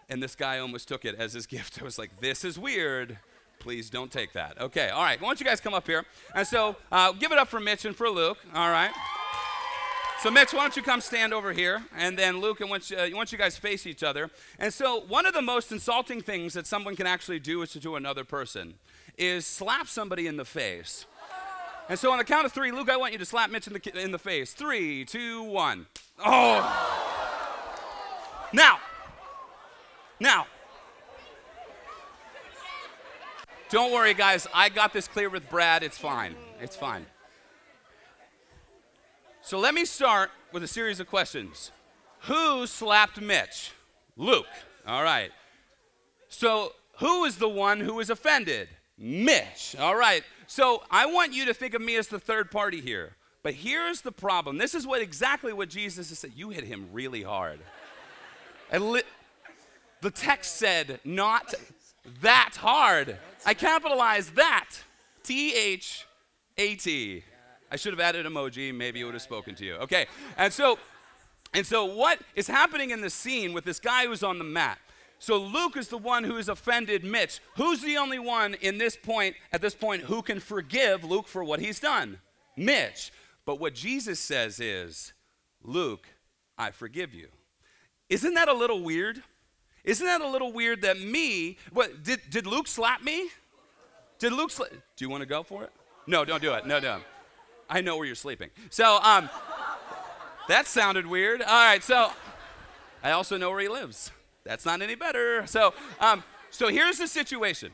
and 0.09 0.21
this 0.21 0.35
guy 0.35 0.59
almost 0.59 0.87
took 0.87 1.05
it 1.05 1.15
as 1.15 1.33
his 1.33 1.47
gift. 1.47 1.81
I 1.81 1.83
was 1.83 1.97
like, 1.97 2.19
this 2.19 2.45
is 2.45 2.59
weird. 2.59 3.17
Please 3.59 3.89
don't 3.89 4.11
take 4.11 4.33
that. 4.33 4.59
Okay, 4.59 4.89
all 4.89 5.03
right. 5.03 5.19
Why 5.21 5.27
don't 5.27 5.39
you 5.39 5.45
guys 5.45 5.59
come 5.59 5.73
up 5.73 5.85
here? 5.85 6.05
And 6.33 6.47
so 6.47 6.75
uh, 6.91 7.11
give 7.11 7.31
it 7.31 7.37
up 7.37 7.49
for 7.49 7.59
Mitch 7.59 7.85
and 7.85 7.95
for 7.95 8.09
Luke. 8.09 8.37
All 8.53 8.71
right. 8.71 8.91
So, 10.21 10.29
Mitch, 10.29 10.51
why 10.51 10.59
don't 10.63 10.75
you 10.75 10.83
come 10.83 10.99
stand 10.99 11.33
over 11.33 11.53
here? 11.53 11.81
And 11.95 12.19
then, 12.19 12.41
Luke, 12.41 12.59
and 12.59 12.69
once, 12.69 12.91
uh, 12.91 13.07
once 13.13 13.31
you 13.31 13.37
guys 13.37 13.55
face 13.55 13.87
each 13.87 14.03
other. 14.03 14.29
And 14.57 14.73
so, 14.73 14.99
one 15.07 15.25
of 15.25 15.33
the 15.33 15.41
most 15.41 15.71
insulting 15.71 16.19
things 16.19 16.53
that 16.55 16.67
someone 16.67 16.97
can 16.97 17.07
actually 17.07 17.39
do 17.39 17.61
is 17.61 17.71
to 17.71 17.79
do 17.79 17.95
another 17.95 18.25
person 18.25 18.73
is 19.17 19.45
slap 19.45 19.87
somebody 19.87 20.27
in 20.27 20.35
the 20.35 20.43
face. 20.43 21.05
And 21.87 21.97
so, 21.97 22.11
on 22.11 22.17
the 22.17 22.25
count 22.25 22.45
of 22.45 22.51
three, 22.51 22.69
Luke, 22.73 22.89
I 22.89 22.97
want 22.97 23.13
you 23.13 23.17
to 23.19 23.25
slap 23.25 23.49
Mitch 23.49 23.65
in 23.67 23.71
the, 23.71 24.01
in 24.03 24.11
the 24.11 24.19
face. 24.19 24.51
Three, 24.53 25.05
two, 25.05 25.41
one. 25.43 25.85
Oh. 26.19 26.67
Now, 28.51 28.79
now, 30.19 30.47
don't 33.69 33.91
worry, 33.93 34.13
guys. 34.13 34.47
I 34.53 34.69
got 34.69 34.93
this 34.93 35.07
clear 35.07 35.29
with 35.29 35.49
Brad. 35.49 35.83
It's 35.83 35.97
fine. 35.97 36.35
It's 36.59 36.75
fine. 36.75 37.05
So 39.41 39.59
let 39.59 39.73
me 39.73 39.85
start 39.85 40.31
with 40.51 40.63
a 40.63 40.67
series 40.67 40.99
of 40.99 41.07
questions. 41.07 41.71
Who 42.21 42.67
slapped 42.67 43.21
Mitch? 43.21 43.71
Luke. 44.17 44.47
All 44.87 45.03
right. 45.03 45.31
So 46.27 46.73
who 46.99 47.25
is 47.25 47.37
the 47.37 47.49
one 47.49 47.79
who 47.79 47.95
was 47.95 48.09
offended? 48.09 48.69
Mitch. 48.97 49.75
All 49.79 49.95
right. 49.95 50.23
So 50.47 50.83
I 50.91 51.05
want 51.05 51.33
you 51.33 51.45
to 51.45 51.53
think 51.53 51.73
of 51.73 51.81
me 51.81 51.95
as 51.95 52.07
the 52.07 52.19
third 52.19 52.51
party 52.51 52.81
here. 52.81 53.15
But 53.41 53.53
here's 53.53 54.01
the 54.01 54.11
problem. 54.11 54.57
This 54.57 54.75
is 54.75 54.85
what 54.85 55.01
exactly 55.01 55.53
what 55.53 55.69
Jesus 55.69 56.07
said. 56.17 56.33
You 56.35 56.49
hit 56.49 56.65
him 56.65 56.89
really 56.91 57.23
hard. 57.23 57.59
Li- 58.77 59.03
the 60.01 60.11
text 60.11 60.57
said, 60.57 60.99
not 61.05 61.53
that 62.21 62.55
hard. 62.57 63.17
I 63.45 63.53
capitalized 63.53 64.35
that. 64.35 64.69
T 65.23 65.53
H 65.53 66.05
A 66.57 66.75
T. 66.75 67.23
I 67.71 67.75
should 67.75 67.93
have 67.93 67.99
added 67.99 68.25
emoji, 68.25 68.73
maybe 68.73 69.01
it 69.01 69.03
would 69.03 69.13
have 69.13 69.21
spoken 69.21 69.53
to 69.55 69.65
you. 69.65 69.75
Okay, 69.75 70.07
and 70.37 70.51
so, 70.51 70.79
and 71.53 71.65
so 71.65 71.85
what 71.85 72.19
is 72.35 72.47
happening 72.47 72.89
in 72.89 73.01
the 73.01 73.09
scene 73.11 73.53
with 73.53 73.63
this 73.63 73.79
guy 73.79 74.07
who's 74.07 74.23
on 74.23 74.39
the 74.39 74.43
mat? 74.43 74.79
So 75.19 75.37
Luke 75.37 75.77
is 75.77 75.89
the 75.89 75.97
one 75.97 76.23
who 76.23 76.37
has 76.37 76.49
offended 76.49 77.03
Mitch. 77.03 77.41
Who's 77.57 77.81
the 77.81 77.97
only 77.97 78.19
one 78.19 78.55
in 78.55 78.77
this 78.77 78.95
point, 78.95 79.35
at 79.51 79.61
this 79.61 79.75
point, 79.75 80.03
who 80.03 80.21
can 80.21 80.39
forgive 80.39 81.03
Luke 81.03 81.27
for 81.27 81.43
what 81.43 81.59
he's 81.59 81.79
done? 81.79 82.19
Mitch. 82.55 83.11
But 83.45 83.59
what 83.59 83.75
Jesus 83.75 84.19
says 84.19 84.59
is, 84.59 85.13
Luke, 85.61 86.07
I 86.57 86.71
forgive 86.71 87.13
you. 87.13 87.27
Isn't 88.09 88.33
that 88.33 88.47
a 88.47 88.53
little 88.53 88.81
weird? 88.81 89.21
Isn't 89.89 90.05
that 90.05 90.21
a 90.21 90.27
little 90.27 90.53
weird 90.53 90.83
that 90.83 91.01
me, 91.01 91.57
what, 91.73 92.03
did, 92.03 92.19
did 92.29 92.45
Luke 92.45 92.67
slap 92.67 93.01
me? 93.01 93.29
Did 94.19 94.33
Luke 94.33 94.51
slap? 94.51 94.69
Do 94.69 95.03
you 95.03 95.09
want 95.09 95.21
to 95.21 95.25
go 95.25 95.41
for 95.41 95.63
it? 95.63 95.71
No, 96.05 96.23
don't 96.23 96.43
do 96.43 96.53
it. 96.53 96.67
No, 96.67 96.79
no. 96.79 96.99
I 97.67 97.81
know 97.81 97.97
where 97.97 98.05
you're 98.05 98.13
sleeping. 98.13 98.51
So, 98.69 98.99
um, 99.01 99.31
that 100.47 100.67
sounded 100.67 101.07
weird. 101.07 101.41
All 101.41 101.47
right, 101.47 101.83
so 101.83 102.11
I 103.01 103.11
also 103.11 103.35
know 103.35 103.49
where 103.49 103.61
he 103.61 103.67
lives. 103.67 104.11
That's 104.43 104.63
not 104.63 104.83
any 104.83 104.93
better. 104.93 105.47
So, 105.47 105.73
um, 105.99 106.23
so 106.51 106.67
here's 106.67 106.99
the 106.99 107.07
situation: 107.07 107.71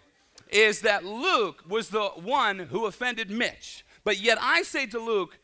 is 0.50 0.82
that 0.82 1.04
Luke 1.04 1.64
was 1.68 1.90
the 1.90 2.06
one 2.06 2.60
who 2.60 2.86
offended 2.86 3.30
Mitch, 3.30 3.86
but 4.06 4.20
yet 4.20 4.38
I 4.40 4.64
say 4.64 4.86
to 4.88 5.00
Luke, 5.00 5.38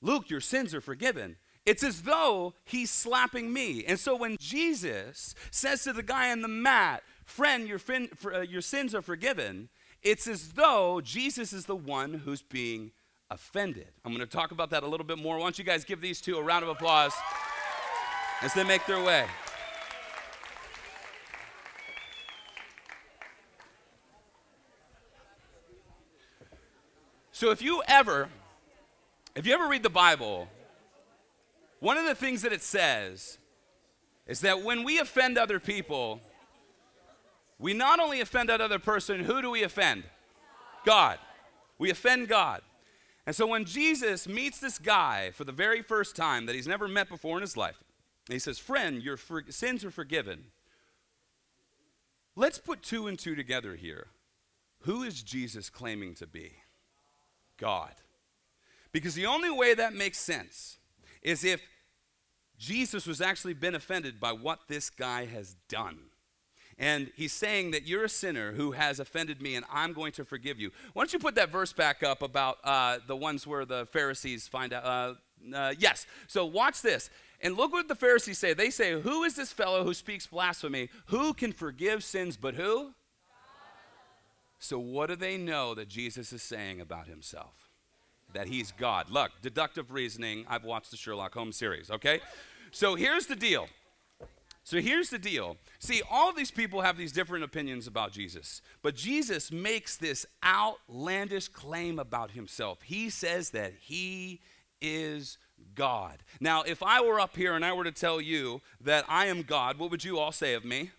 Luke, 0.00 0.30
your 0.30 0.40
sins 0.40 0.74
are 0.74 0.80
forgiven. 0.80 1.36
It's 1.66 1.82
as 1.84 2.02
though 2.02 2.54
he's 2.64 2.90
slapping 2.90 3.52
me. 3.52 3.84
And 3.86 3.98
so 3.98 4.16
when 4.16 4.36
Jesus 4.40 5.34
says 5.50 5.84
to 5.84 5.92
the 5.92 6.02
guy 6.02 6.32
on 6.32 6.40
the 6.40 6.48
mat, 6.48 7.02
friend, 7.24 7.68
your, 7.68 7.78
fin- 7.78 8.08
for, 8.08 8.34
uh, 8.34 8.40
your 8.40 8.62
sins 8.62 8.94
are 8.94 9.02
forgiven, 9.02 9.68
it's 10.02 10.26
as 10.26 10.50
though 10.52 11.00
Jesus 11.02 11.52
is 11.52 11.66
the 11.66 11.76
one 11.76 12.14
who's 12.24 12.42
being 12.42 12.92
offended. 13.30 13.88
I'm 14.04 14.12
going 14.12 14.26
to 14.26 14.36
talk 14.36 14.50
about 14.50 14.70
that 14.70 14.82
a 14.82 14.86
little 14.86 15.06
bit 15.06 15.18
more. 15.18 15.36
Why 15.36 15.44
don't 15.44 15.58
you 15.58 15.64
guys 15.64 15.84
give 15.84 16.00
these 16.00 16.20
two 16.20 16.36
a 16.36 16.42
round 16.42 16.64
of 16.64 16.70
applause 16.70 17.12
as 18.42 18.54
they 18.54 18.64
make 18.64 18.86
their 18.86 19.02
way? 19.02 19.26
So 27.32 27.50
if 27.50 27.62
you 27.62 27.82
ever 27.88 28.28
if 29.34 29.46
you 29.46 29.54
ever 29.54 29.66
read 29.68 29.82
the 29.82 29.88
Bible, 29.88 30.48
one 31.80 31.96
of 31.96 32.04
the 32.04 32.14
things 32.14 32.42
that 32.42 32.52
it 32.52 32.62
says 32.62 33.38
is 34.26 34.40
that 34.40 34.62
when 34.62 34.84
we 34.84 34.98
offend 34.98 35.36
other 35.36 35.58
people, 35.58 36.20
we 37.58 37.74
not 37.74 37.98
only 37.98 38.20
offend 38.20 38.48
that 38.48 38.60
other 38.60 38.78
person, 38.78 39.24
who 39.24 39.42
do 39.42 39.50
we 39.50 39.62
offend? 39.62 40.04
God. 40.84 41.18
We 41.78 41.90
offend 41.90 42.28
God. 42.28 42.62
And 43.26 43.34
so 43.34 43.46
when 43.46 43.64
Jesus 43.64 44.28
meets 44.28 44.60
this 44.60 44.78
guy 44.78 45.30
for 45.30 45.44
the 45.44 45.52
very 45.52 45.82
first 45.82 46.16
time 46.16 46.46
that 46.46 46.54
he's 46.54 46.66
never 46.66 46.88
met 46.88 47.08
before 47.08 47.36
in 47.36 47.42
his 47.42 47.56
life, 47.56 47.82
he 48.28 48.38
says, 48.38 48.58
Friend, 48.58 49.02
your 49.02 49.16
for- 49.16 49.44
sins 49.48 49.84
are 49.84 49.90
forgiven. 49.90 50.46
Let's 52.36 52.58
put 52.58 52.82
two 52.82 53.06
and 53.06 53.18
two 53.18 53.34
together 53.34 53.74
here. 53.74 54.08
Who 54.80 55.02
is 55.02 55.22
Jesus 55.22 55.68
claiming 55.68 56.14
to 56.14 56.26
be? 56.26 56.52
God. 57.56 57.92
Because 58.92 59.14
the 59.14 59.26
only 59.26 59.50
way 59.50 59.74
that 59.74 59.94
makes 59.94 60.18
sense 60.18 60.78
is 61.22 61.44
if 61.44 61.60
Jesus 62.58 63.06
was 63.06 63.20
actually 63.20 63.54
been 63.54 63.74
offended 63.74 64.20
by 64.20 64.32
what 64.32 64.60
this 64.68 64.90
guy 64.90 65.26
has 65.26 65.56
done. 65.68 65.98
And 66.78 67.10
he's 67.14 67.32
saying 67.32 67.72
that 67.72 67.86
you're 67.86 68.04
a 68.04 68.08
sinner 68.08 68.52
who 68.52 68.72
has 68.72 69.00
offended 69.00 69.42
me, 69.42 69.54
and 69.54 69.66
I'm 69.70 69.92
going 69.92 70.12
to 70.12 70.24
forgive 70.24 70.58
you. 70.58 70.70
Why 70.94 71.02
don't 71.02 71.12
you 71.12 71.18
put 71.18 71.34
that 71.34 71.50
verse 71.50 71.74
back 71.74 72.02
up 72.02 72.22
about 72.22 72.56
uh, 72.64 72.98
the 73.06 73.16
ones 73.16 73.46
where 73.46 73.66
the 73.66 73.86
Pharisees 73.92 74.48
find 74.48 74.72
out? 74.72 74.84
Uh, 74.84 75.54
uh, 75.54 75.74
yes. 75.78 76.06
So 76.26 76.46
watch 76.46 76.80
this. 76.80 77.10
And 77.42 77.56
look 77.56 77.72
what 77.72 77.88
the 77.88 77.94
Pharisees 77.94 78.38
say. 78.38 78.54
They 78.54 78.70
say, 78.70 79.00
Who 79.00 79.24
is 79.24 79.36
this 79.36 79.52
fellow 79.52 79.84
who 79.84 79.94
speaks 79.94 80.26
blasphemy? 80.26 80.88
Who 81.06 81.34
can 81.34 81.52
forgive 81.52 82.04
sins 82.04 82.36
but 82.36 82.54
who? 82.54 82.92
So, 84.58 84.78
what 84.78 85.08
do 85.08 85.16
they 85.16 85.38
know 85.38 85.74
that 85.74 85.88
Jesus 85.88 86.34
is 86.34 86.42
saying 86.42 86.82
about 86.82 87.06
himself? 87.08 87.69
That 88.34 88.46
he's 88.46 88.72
God. 88.72 89.10
Look, 89.10 89.30
deductive 89.42 89.92
reasoning. 89.92 90.44
I've 90.48 90.64
watched 90.64 90.90
the 90.90 90.96
Sherlock 90.96 91.34
Holmes 91.34 91.56
series, 91.56 91.90
okay? 91.90 92.20
So, 92.70 92.94
here's 92.94 93.26
the 93.26 93.36
deal 93.36 93.68
so 94.70 94.80
here's 94.80 95.10
the 95.10 95.18
deal. 95.18 95.56
See, 95.78 96.02
all 96.08 96.32
these 96.32 96.50
people 96.50 96.82
have 96.82 96.96
these 96.96 97.12
different 97.12 97.44
opinions 97.44 97.86
about 97.86 98.12
Jesus, 98.12 98.62
but 98.82 98.94
Jesus 98.94 99.50
makes 99.50 99.96
this 99.96 100.26
outlandish 100.44 101.48
claim 101.48 101.98
about 101.98 102.32
himself. 102.32 102.82
He 102.82 103.10
says 103.10 103.50
that 103.50 103.72
he 103.80 104.40
is 104.80 105.38
God. 105.74 106.22
Now, 106.40 106.62
if 106.62 106.82
I 106.82 107.00
were 107.00 107.18
up 107.18 107.36
here 107.36 107.54
and 107.54 107.64
I 107.64 107.72
were 107.72 107.84
to 107.84 107.92
tell 107.92 108.20
you 108.20 108.60
that 108.82 109.04
I 109.08 109.26
am 109.26 109.42
God, 109.42 109.78
what 109.78 109.90
would 109.90 110.04
you 110.04 110.18
all 110.18 110.32
say 110.32 110.54
of 110.54 110.64
me? 110.64 110.90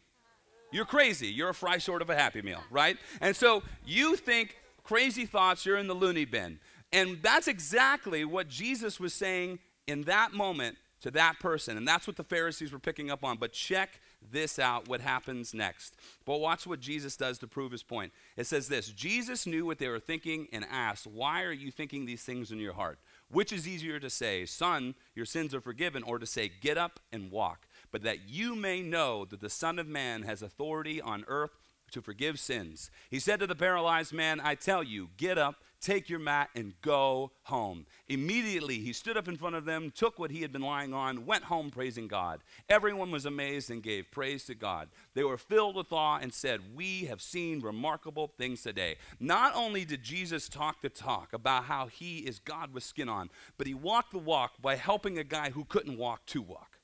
You're 0.72 0.86
crazy. 0.86 1.28
You're 1.28 1.50
a 1.50 1.54
fry 1.54 1.78
short 1.78 2.02
of 2.02 2.10
a 2.10 2.16
happy 2.16 2.42
meal, 2.42 2.64
right? 2.72 2.98
And 3.20 3.36
so 3.36 3.64
you 3.86 4.16
think 4.16 4.58
crazy 4.84 5.26
thoughts, 5.26 5.66
you're 5.66 5.78
in 5.78 5.88
the 5.88 5.94
loony 5.94 6.26
bin. 6.26 6.60
And 6.94 7.20
that's 7.22 7.48
exactly 7.48 8.26
what 8.26 8.48
Jesus 8.48 9.00
was 9.00 9.14
saying 9.14 9.60
in 9.88 10.04
that 10.04 10.34
moment 10.34 10.78
to 11.02 11.12
that 11.12 11.40
person. 11.40 11.78
And 11.78 11.88
that's 11.88 12.08
what 12.08 12.16
the 12.16 12.24
Pharisees 12.24 12.72
were 12.72 12.80
picking 12.80 13.10
up 13.10 13.24
on. 13.24 13.38
But 13.38 13.54
check 13.54 14.00
this 14.32 14.60
out 14.60 14.88
what 14.88 15.02
happens 15.02 15.54
next. 15.54 15.96
But 16.26 16.40
watch 16.40 16.68
what 16.68 16.80
Jesus 16.80 17.18
does 17.18 17.40
to 17.40 17.48
prove 17.48 17.72
his 17.72 17.84
point. 17.84 18.14
It 18.38 18.46
says 18.46 18.68
this 18.68 18.90
Jesus 18.90 19.48
knew 19.48 19.66
what 19.66 19.80
they 19.80 19.88
were 19.88 20.00
thinking 20.00 20.48
and 20.54 20.66
asked, 20.72 21.08
Why 21.08 21.44
are 21.44 21.52
you 21.52 21.72
thinking 21.72 22.06
these 22.06 22.24
things 22.24 22.52
in 22.52 22.60
your 22.60 22.74
heart? 22.74 23.00
Which 23.30 23.52
is 23.52 23.68
easier 23.68 24.00
to 24.00 24.10
say, 24.10 24.46
Son, 24.46 24.96
your 25.16 25.26
sins 25.26 25.56
are 25.56 25.62
forgiven, 25.62 26.04
or 26.04 26.20
to 26.20 26.26
say, 26.26 26.52
Get 26.62 26.78
up 26.78 27.00
and 27.12 27.32
walk? 27.32 27.68
But 27.92 28.04
that 28.04 28.30
you 28.30 28.56
may 28.56 28.82
know 28.82 29.26
that 29.26 29.42
the 29.42 29.50
Son 29.50 29.80
of 29.80 29.88
Man 29.88 30.24
has 30.24 30.42
authority 30.42 31.02
on 31.02 31.26
earth 31.28 31.58
to 31.92 32.02
forgive 32.02 32.40
sins. 32.40 32.90
He 33.10 33.20
said 33.20 33.40
to 33.40 33.48
the 33.48 33.56
paralyzed 33.56 34.14
man, 34.14 34.40
I 34.40 34.56
tell 34.56 34.82
you, 34.82 35.10
get 35.18 35.38
up 35.38 35.56
Take 35.82 36.10
your 36.10 36.20
mat 36.20 36.52
and 36.54 36.80
go 36.82 37.32
home. 37.44 37.88
Immediately 38.08 38.78
he 38.80 38.94
stood 38.94 39.18
up 39.18 39.28
in 39.28 39.36
front 39.36 39.56
of 39.56 39.66
them, 39.66 39.90
took 39.90 40.20
what 40.20 40.30
he 40.30 40.44
had 40.44 40.54
been 40.54 40.62
lying 40.62 40.94
on, 40.94 41.26
went 41.26 41.46
home 41.46 41.72
praising 41.72 42.08
God. 42.08 42.42
Everyone 42.70 43.10
was 43.10 43.26
amazed 43.26 43.72
and 43.72 43.82
gave 43.82 44.12
praise 44.12 44.46
to 44.46 44.54
God. 44.54 44.90
They 45.16 45.24
were 45.24 45.40
filled 45.40 45.76
with 45.76 45.92
awe 45.92 46.20
and 46.22 46.32
said, 46.32 46.76
We 46.76 47.06
have 47.06 47.20
seen 47.20 47.62
remarkable 47.62 48.28
things 48.38 48.62
today. 48.62 48.98
Not 49.20 49.56
only 49.56 49.84
did 49.84 50.04
Jesus 50.04 50.48
talk 50.48 50.84
the 50.84 50.90
talk 50.90 51.34
about 51.34 51.64
how 51.64 51.88
he 51.88 52.20
is 52.20 52.38
God 52.38 52.76
with 52.76 52.84
skin 52.84 53.10
on, 53.10 53.32
but 53.58 53.66
he 53.66 53.74
walked 53.74 54.12
the 54.12 54.20
walk 54.20 54.62
by 54.62 54.76
helping 54.76 55.18
a 55.18 55.24
guy 55.24 55.50
who 55.50 55.66
couldn't 55.66 55.98
walk 55.98 56.28
to 56.28 56.44
walk. 56.44 56.78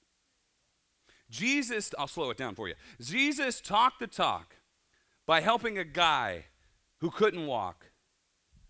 Jesus, 1.29 1.93
I'll 1.99 2.07
slow 2.07 2.31
it 2.31 2.37
down 2.37 2.55
for 2.55 2.67
you. 2.67 2.73
Jesus 2.99 3.61
talked 3.61 3.99
the 3.99 4.07
talk 4.07 4.55
by 5.27 5.41
helping 5.41 5.77
a 5.77 5.83
guy 5.83 6.45
who 6.99 7.11
couldn't 7.11 7.45
walk 7.45 7.91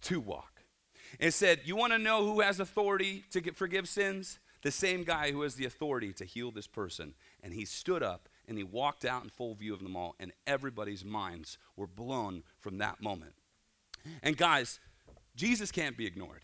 to 0.04 0.20
walk. 0.20 0.64
And 1.20 1.34
said, 1.34 1.62
You 1.64 1.76
want 1.76 1.94
to 1.94 2.00
know 2.00 2.26
who 2.26 2.42
has 2.42 2.60
authority 2.60 3.24
to 3.32 3.42
get, 3.42 3.56
forgive 3.56 3.88
sins? 3.88 4.40
The 4.64 4.72
same 4.72 5.04
guy 5.04 5.32
who 5.32 5.44
has 5.44 5.56
the 5.56 5.66
authority 5.66 6.12
to 6.14 6.26
heal 6.26 6.52
this 6.52 6.68
person. 6.68 7.14
And 7.42 7.54
he 7.54 7.66
stood 7.66 8.04
up 8.04 8.28
and 8.48 8.58
he 8.58 8.64
walked 8.64 9.06
out 9.06 9.24
in 9.24 9.30
full 9.30 9.56
view 9.56 9.74
of 9.74 9.84
them 9.84 9.96
all, 9.96 10.16
and 10.20 10.32
everybody's 10.46 11.04
minds 11.04 11.58
were 11.76 11.88
blown 11.88 12.44
from 12.60 12.78
that 12.78 13.02
moment. 13.02 13.34
And 14.24 14.38
guys, 14.38 14.80
Jesus 15.36 15.72
can't 15.72 15.98
be 15.98 16.06
ignored. 16.06 16.44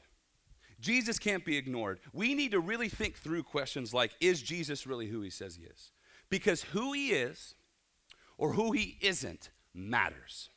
Jesus 0.82 1.18
can't 1.18 1.46
be 1.46 1.58
ignored. 1.58 2.00
We 2.12 2.34
need 2.34 2.52
to 2.52 2.60
really 2.60 2.90
think 2.90 3.18
through 3.18 3.44
questions 3.44 3.94
like 3.94 4.12
Is 4.20 4.42
Jesus 4.42 4.86
really 4.86 5.08
who 5.08 5.22
he 5.22 5.30
says 5.30 5.56
he 5.56 5.64
is? 5.64 5.92
Because 6.30 6.64
who 6.64 6.94
he 6.94 7.12
is 7.12 7.56
or 8.38 8.54
who 8.54 8.74
he 8.74 8.98
isn't 9.02 9.50
matters. 9.74 10.50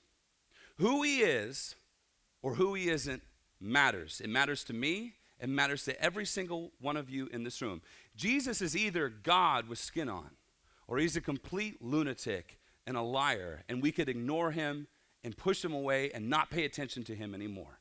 Who 0.78 1.02
he 1.02 1.20
is 1.20 1.76
or 2.46 2.54
who 2.54 2.74
he 2.74 2.88
isn't 2.88 3.24
matters. 3.60 4.20
It 4.22 4.30
matters 4.30 4.62
to 4.62 4.72
me, 4.72 5.14
it 5.40 5.48
matters 5.48 5.84
to 5.86 6.00
every 6.00 6.24
single 6.24 6.70
one 6.80 6.96
of 6.96 7.10
you 7.10 7.26
in 7.32 7.42
this 7.42 7.60
room. 7.60 7.82
Jesus 8.14 8.62
is 8.62 8.76
either 8.76 9.08
God 9.08 9.68
with 9.68 9.80
skin 9.80 10.08
on, 10.08 10.30
or 10.86 10.98
he's 10.98 11.16
a 11.16 11.20
complete 11.20 11.82
lunatic 11.82 12.60
and 12.86 12.96
a 12.96 13.02
liar, 13.02 13.64
and 13.68 13.82
we 13.82 13.90
could 13.90 14.08
ignore 14.08 14.52
him 14.52 14.86
and 15.24 15.36
push 15.36 15.64
him 15.64 15.72
away 15.72 16.12
and 16.12 16.30
not 16.30 16.48
pay 16.48 16.64
attention 16.64 17.02
to 17.02 17.16
him 17.16 17.34
anymore. 17.34 17.80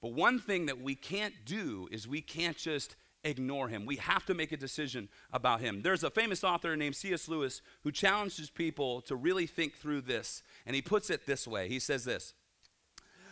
But 0.00 0.14
one 0.14 0.38
thing 0.38 0.64
that 0.64 0.80
we 0.80 0.94
can't 0.94 1.34
do 1.44 1.86
is 1.92 2.08
we 2.08 2.22
can't 2.22 2.56
just 2.56 2.96
ignore 3.22 3.68
him. 3.68 3.84
We 3.84 3.96
have 3.96 4.24
to 4.24 4.34
make 4.34 4.50
a 4.50 4.56
decision 4.56 5.10
about 5.30 5.60
him. 5.60 5.82
There's 5.82 6.04
a 6.04 6.10
famous 6.10 6.42
author 6.42 6.74
named 6.74 6.96
C.S. 6.96 7.28
Lewis 7.28 7.60
who 7.82 7.92
challenges 7.92 8.48
people 8.48 9.02
to 9.02 9.14
really 9.14 9.46
think 9.46 9.76
through 9.76 10.00
this, 10.00 10.42
and 10.64 10.74
he 10.74 10.80
puts 10.80 11.10
it 11.10 11.26
this 11.26 11.46
way 11.46 11.68
He 11.68 11.78
says 11.78 12.06
this 12.06 12.32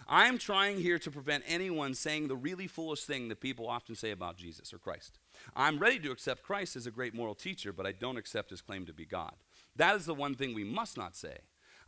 I'm 0.09 0.39
trying 0.39 0.81
here 0.81 0.99
to 1.01 1.11
prevent 1.11 1.45
anyone 1.47 1.93
saying 1.95 2.29
the 2.29 2.37
really 2.37 2.67
foolish 2.67 3.05
thing 3.05 3.29
that 3.29 3.41
people 3.41 3.69
often 3.69 3.95
say 3.95 4.11
about 4.11 4.39
Jesus 4.39 4.73
or 4.73 4.79
Christ. 4.79 5.19
I'm 5.55 5.79
ready 5.79 5.99
to 6.01 6.11
accept 6.11 6.43
Christ 6.43 6.77
as 6.77 6.87
a 6.87 6.91
great 6.91 7.15
moral 7.15 7.35
teacher, 7.35 7.73
but 7.73 7.87
I 7.87 7.93
don't 7.93 8.17
accept 8.17 8.51
his 8.51 8.63
claim 8.63 8.87
to 8.87 8.95
be 8.95 9.05
God. 9.05 9.35
That 9.77 9.97
is 9.97 10.07
the 10.07 10.15
one 10.15 10.35
thing 10.35 10.55
we 10.55 10.65
must 10.65 10.97
not 10.97 11.15
say. 11.15 11.39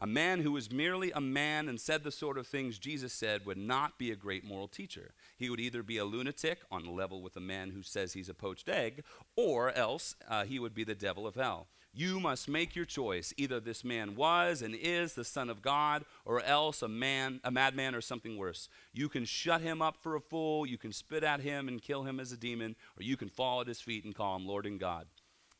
A 0.02 0.06
man 0.06 0.40
who 0.40 0.52
was 0.52 0.72
merely 0.72 1.12
a 1.12 1.20
man 1.20 1.68
and 1.68 1.78
said 1.78 2.04
the 2.04 2.10
sort 2.10 2.38
of 2.38 2.46
things 2.46 2.78
Jesus 2.78 3.12
said 3.12 3.44
would 3.44 3.58
not 3.58 3.98
be 3.98 4.10
a 4.10 4.16
great 4.16 4.44
moral 4.44 4.68
teacher. 4.68 5.12
He 5.36 5.50
would 5.50 5.60
either 5.60 5.82
be 5.82 5.98
a 5.98 6.06
lunatic 6.06 6.60
on 6.70 6.96
level 6.96 7.20
with 7.20 7.36
a 7.36 7.40
man 7.40 7.70
who 7.70 7.82
says 7.82 8.14
he's 8.14 8.30
a 8.30 8.34
poached 8.34 8.68
egg, 8.68 9.04
or 9.36 9.72
else 9.72 10.14
uh, 10.28 10.44
he 10.44 10.58
would 10.58 10.74
be 10.74 10.84
the 10.84 10.94
devil 10.94 11.26
of 11.26 11.34
hell. 11.34 11.68
You 11.92 12.20
must 12.20 12.48
make 12.48 12.76
your 12.76 12.84
choice. 12.84 13.34
Either 13.36 13.58
this 13.58 13.82
man 13.82 14.14
was 14.14 14.62
and 14.62 14.74
is 14.74 15.14
the 15.14 15.24
Son 15.24 15.50
of 15.50 15.62
God, 15.62 16.04
or 16.24 16.40
else 16.42 16.82
a 16.82 16.88
man, 16.88 17.40
a 17.42 17.50
madman, 17.50 17.94
or 17.94 18.00
something 18.00 18.36
worse. 18.36 18.68
You 18.92 19.08
can 19.08 19.24
shut 19.24 19.60
him 19.60 19.82
up 19.82 19.96
for 19.96 20.14
a 20.14 20.20
fool, 20.20 20.66
you 20.66 20.78
can 20.78 20.92
spit 20.92 21.24
at 21.24 21.40
him 21.40 21.66
and 21.66 21.82
kill 21.82 22.04
him 22.04 22.20
as 22.20 22.30
a 22.30 22.36
demon, 22.36 22.76
or 22.98 23.02
you 23.02 23.16
can 23.16 23.28
fall 23.28 23.60
at 23.60 23.66
his 23.66 23.80
feet 23.80 24.04
and 24.04 24.14
call 24.14 24.36
him 24.36 24.46
Lord 24.46 24.66
and 24.66 24.78
God. 24.78 25.06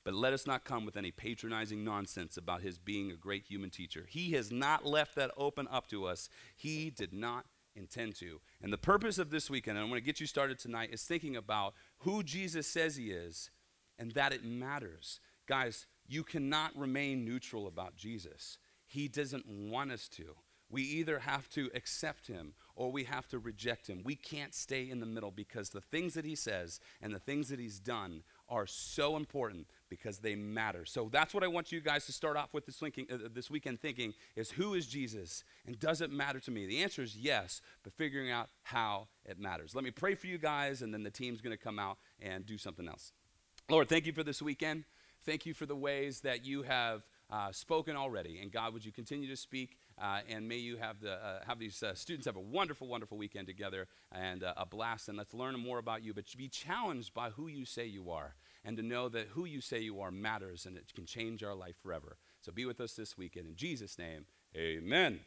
But 0.05 0.15
let 0.15 0.33
us 0.33 0.47
not 0.47 0.65
come 0.65 0.87
with 0.87 0.97
any 0.97 1.11
patronizing 1.11 1.85
nonsense 1.85 2.37
about 2.37 2.63
his 2.63 2.79
being 2.79 3.11
a 3.11 3.17
great 3.17 3.45
human 3.45 3.71
teacher. 3.71 4.07
He 4.09 4.33
has 4.33 4.51
not 4.51 4.87
left 4.87 5.15
that 5.17 5.31
open 5.37 5.69
up 5.71 5.89
to 5.89 6.07
us. 6.07 6.31
He 6.57 6.91
did 6.91 7.13
not 7.13 7.45
intend 7.75 8.15
to. 8.17 8.41
And 8.63 8.73
the 8.73 8.79
purpose 8.79 9.19
of 9.19 9.31
this 9.31 9.51
weekend, 9.51 9.77
and 9.77 9.87
I 9.87 9.91
want 9.91 9.99
to 9.99 10.07
get 10.07 10.21
you 10.21 10.27
started 10.27 10.59
tonight, 10.59 10.91
is 10.93 11.03
thinking 11.03 11.37
about 11.37 11.75
who 11.99 12.23
Jesus 12.23 12.67
says 12.67 12.97
he 12.97 13.11
is 13.11 13.51
and 13.99 14.13
that 14.13 14.33
it 14.33 14.45
matters. 14.45 15.21
Guys, 15.47 15.87
you 16.11 16.25
cannot 16.25 16.77
remain 16.77 17.25
neutral 17.25 17.69
about 17.69 17.97
Jesus. 17.97 18.59
He 18.87 19.07
doesn't 19.07 19.47
want 19.47 19.93
us 19.93 20.09
to. 20.09 20.35
We 20.69 20.83
either 20.83 21.21
have 21.21 21.49
to 21.51 21.71
accept 21.75 22.27
him 22.29 22.55
or 22.77 22.93
we 22.93 23.05
have 23.05 23.27
to 23.29 23.39
reject 23.39 23.89
him. 23.89 24.03
We 24.05 24.15
can't 24.15 24.55
stay 24.55 24.89
in 24.89 25.01
the 25.01 25.07
middle 25.07 25.31
because 25.31 25.71
the 25.71 25.81
things 25.81 26.15
that 26.15 26.25
he 26.25 26.37
says 26.37 26.81
and 27.01 27.13
the 27.13 27.19
things 27.19 27.49
that 27.49 27.59
he's 27.59 27.81
done 27.81 28.23
are 28.49 28.67
so 28.67 29.17
important 29.17 29.67
because 29.89 30.19
they 30.19 30.35
matter. 30.35 30.85
So 30.85 31.09
that's 31.13 31.35
what 31.35 31.43
I 31.43 31.49
want 31.49 31.73
you 31.73 31.81
guys 31.81 32.07
to 32.07 32.13
start 32.13 32.37
off 32.37 32.55
with 32.55 32.67
this, 32.67 32.77
thinking, 32.77 33.07
uh, 33.13 33.29
this 33.33 33.51
weekend 33.51 33.81
thinking 33.81 34.15
is 34.37 34.51
who 34.51 34.75
is 34.75 34.87
Jesus 34.87 35.45
and 35.67 35.79
does 35.79 36.01
it 36.01 36.11
matter 36.11 36.39
to 36.41 36.51
me? 36.51 36.67
The 36.67 36.83
answer 36.83 37.03
is 37.03 37.17
yes, 37.17 37.61
but 37.83 37.93
figuring 37.93 38.31
out 38.31 38.49
how 38.63 39.09
it 39.25 39.39
matters. 39.39 39.75
Let 39.75 39.85
me 39.85 39.91
pray 39.91 40.15
for 40.15 40.29
you 40.29 40.39
guys 40.39 40.83
and 40.83 40.95
then 40.95 41.03
the 41.03 41.11
team's 41.11 41.41
going 41.41 41.57
to 41.57 41.63
come 41.63 41.81
out 41.81 41.99
and 42.21 42.47
do 42.47 42.59
something 42.59 42.89
else. 42.89 43.13
Lord, 43.69 43.89
thank 43.89 44.07
you 44.07 44.13
for 44.13 44.25
this 44.25 44.43
weekend. 44.43 44.85
Thank 45.25 45.45
you 45.45 45.55
for 45.55 45.67
the 45.67 45.77
ways 45.77 46.21
that 46.21 46.45
you 46.45 46.63
have 46.63 47.03
uh, 47.31 47.53
spoken 47.53 47.95
already. 47.97 48.41
And 48.41 48.51
God, 48.51 48.73
would 48.73 48.85
you 48.85 48.93
continue 48.93 49.29
to 49.29 49.37
speak? 49.37 49.77
Uh, 50.01 50.21
and 50.29 50.49
may 50.49 50.57
you 50.57 50.77
have, 50.79 51.01
the, 51.01 51.13
uh, 51.13 51.41
have 51.47 51.59
these 51.59 51.83
uh, 51.83 51.95
students 51.95 52.27
have 52.27 52.37
a 52.37 52.41
wonderful, 52.41 52.89
wonderful 52.89 53.19
weekend 53.19 53.47
together 53.47 53.87
and 54.13 54.43
uh, 54.43 54.55
a 54.57 54.65
blast. 54.65 55.09
And 55.09 55.19
let's 55.19 55.35
learn 55.35 55.59
more 55.59 55.79
about 55.79 56.03
you, 56.03 56.15
but 56.15 56.25
be 56.37 56.49
challenged 56.49 57.13
by 57.13 57.31
who 57.31 57.49
you 57.49 57.65
say 57.65 57.85
you 57.87 58.11
are 58.11 58.35
and 58.65 58.77
to 58.77 58.83
know 58.83 59.09
that 59.09 59.29
who 59.29 59.45
you 59.45 59.61
say 59.61 59.81
you 59.81 60.01
are 60.01 60.11
matters 60.11 60.67
and 60.67 60.77
it 60.77 60.93
can 60.95 61.07
change 61.07 61.43
our 61.43 61.55
life 61.55 61.77
forever. 61.83 62.17
So 62.41 62.53
be 62.53 62.65
with 62.65 62.81
us 62.81 62.95
this 62.95 63.17
weekend. 63.17 63.47
In 63.47 63.57
Jesus' 63.57 63.99
name, 63.99 64.25
amen. 64.57 65.21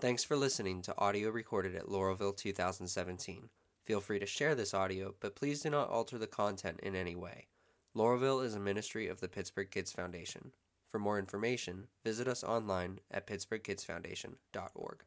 Thanks 0.00 0.24
for 0.24 0.36
listening 0.36 0.82
to 0.82 0.98
audio 0.98 1.30
recorded 1.30 1.74
at 1.74 1.86
Laurelville 1.86 2.36
2017. 2.36 3.48
Feel 3.84 4.00
free 4.00 4.18
to 4.18 4.26
share 4.26 4.54
this 4.54 4.72
audio, 4.72 5.14
but 5.20 5.36
please 5.36 5.60
do 5.60 5.68
not 5.68 5.90
alter 5.90 6.16
the 6.16 6.26
content 6.26 6.80
in 6.82 6.96
any 6.96 7.14
way. 7.14 7.48
Laurelville 7.94 8.42
is 8.42 8.54
a 8.54 8.60
ministry 8.60 9.08
of 9.08 9.20
the 9.20 9.28
Pittsburgh 9.28 9.70
Kids 9.70 9.92
Foundation. 9.92 10.52
For 10.90 10.98
more 10.98 11.18
information, 11.18 11.88
visit 12.02 12.26
us 12.26 12.42
online 12.42 13.00
at 13.10 13.26
pittsburghkidsfoundation.org. 13.26 15.02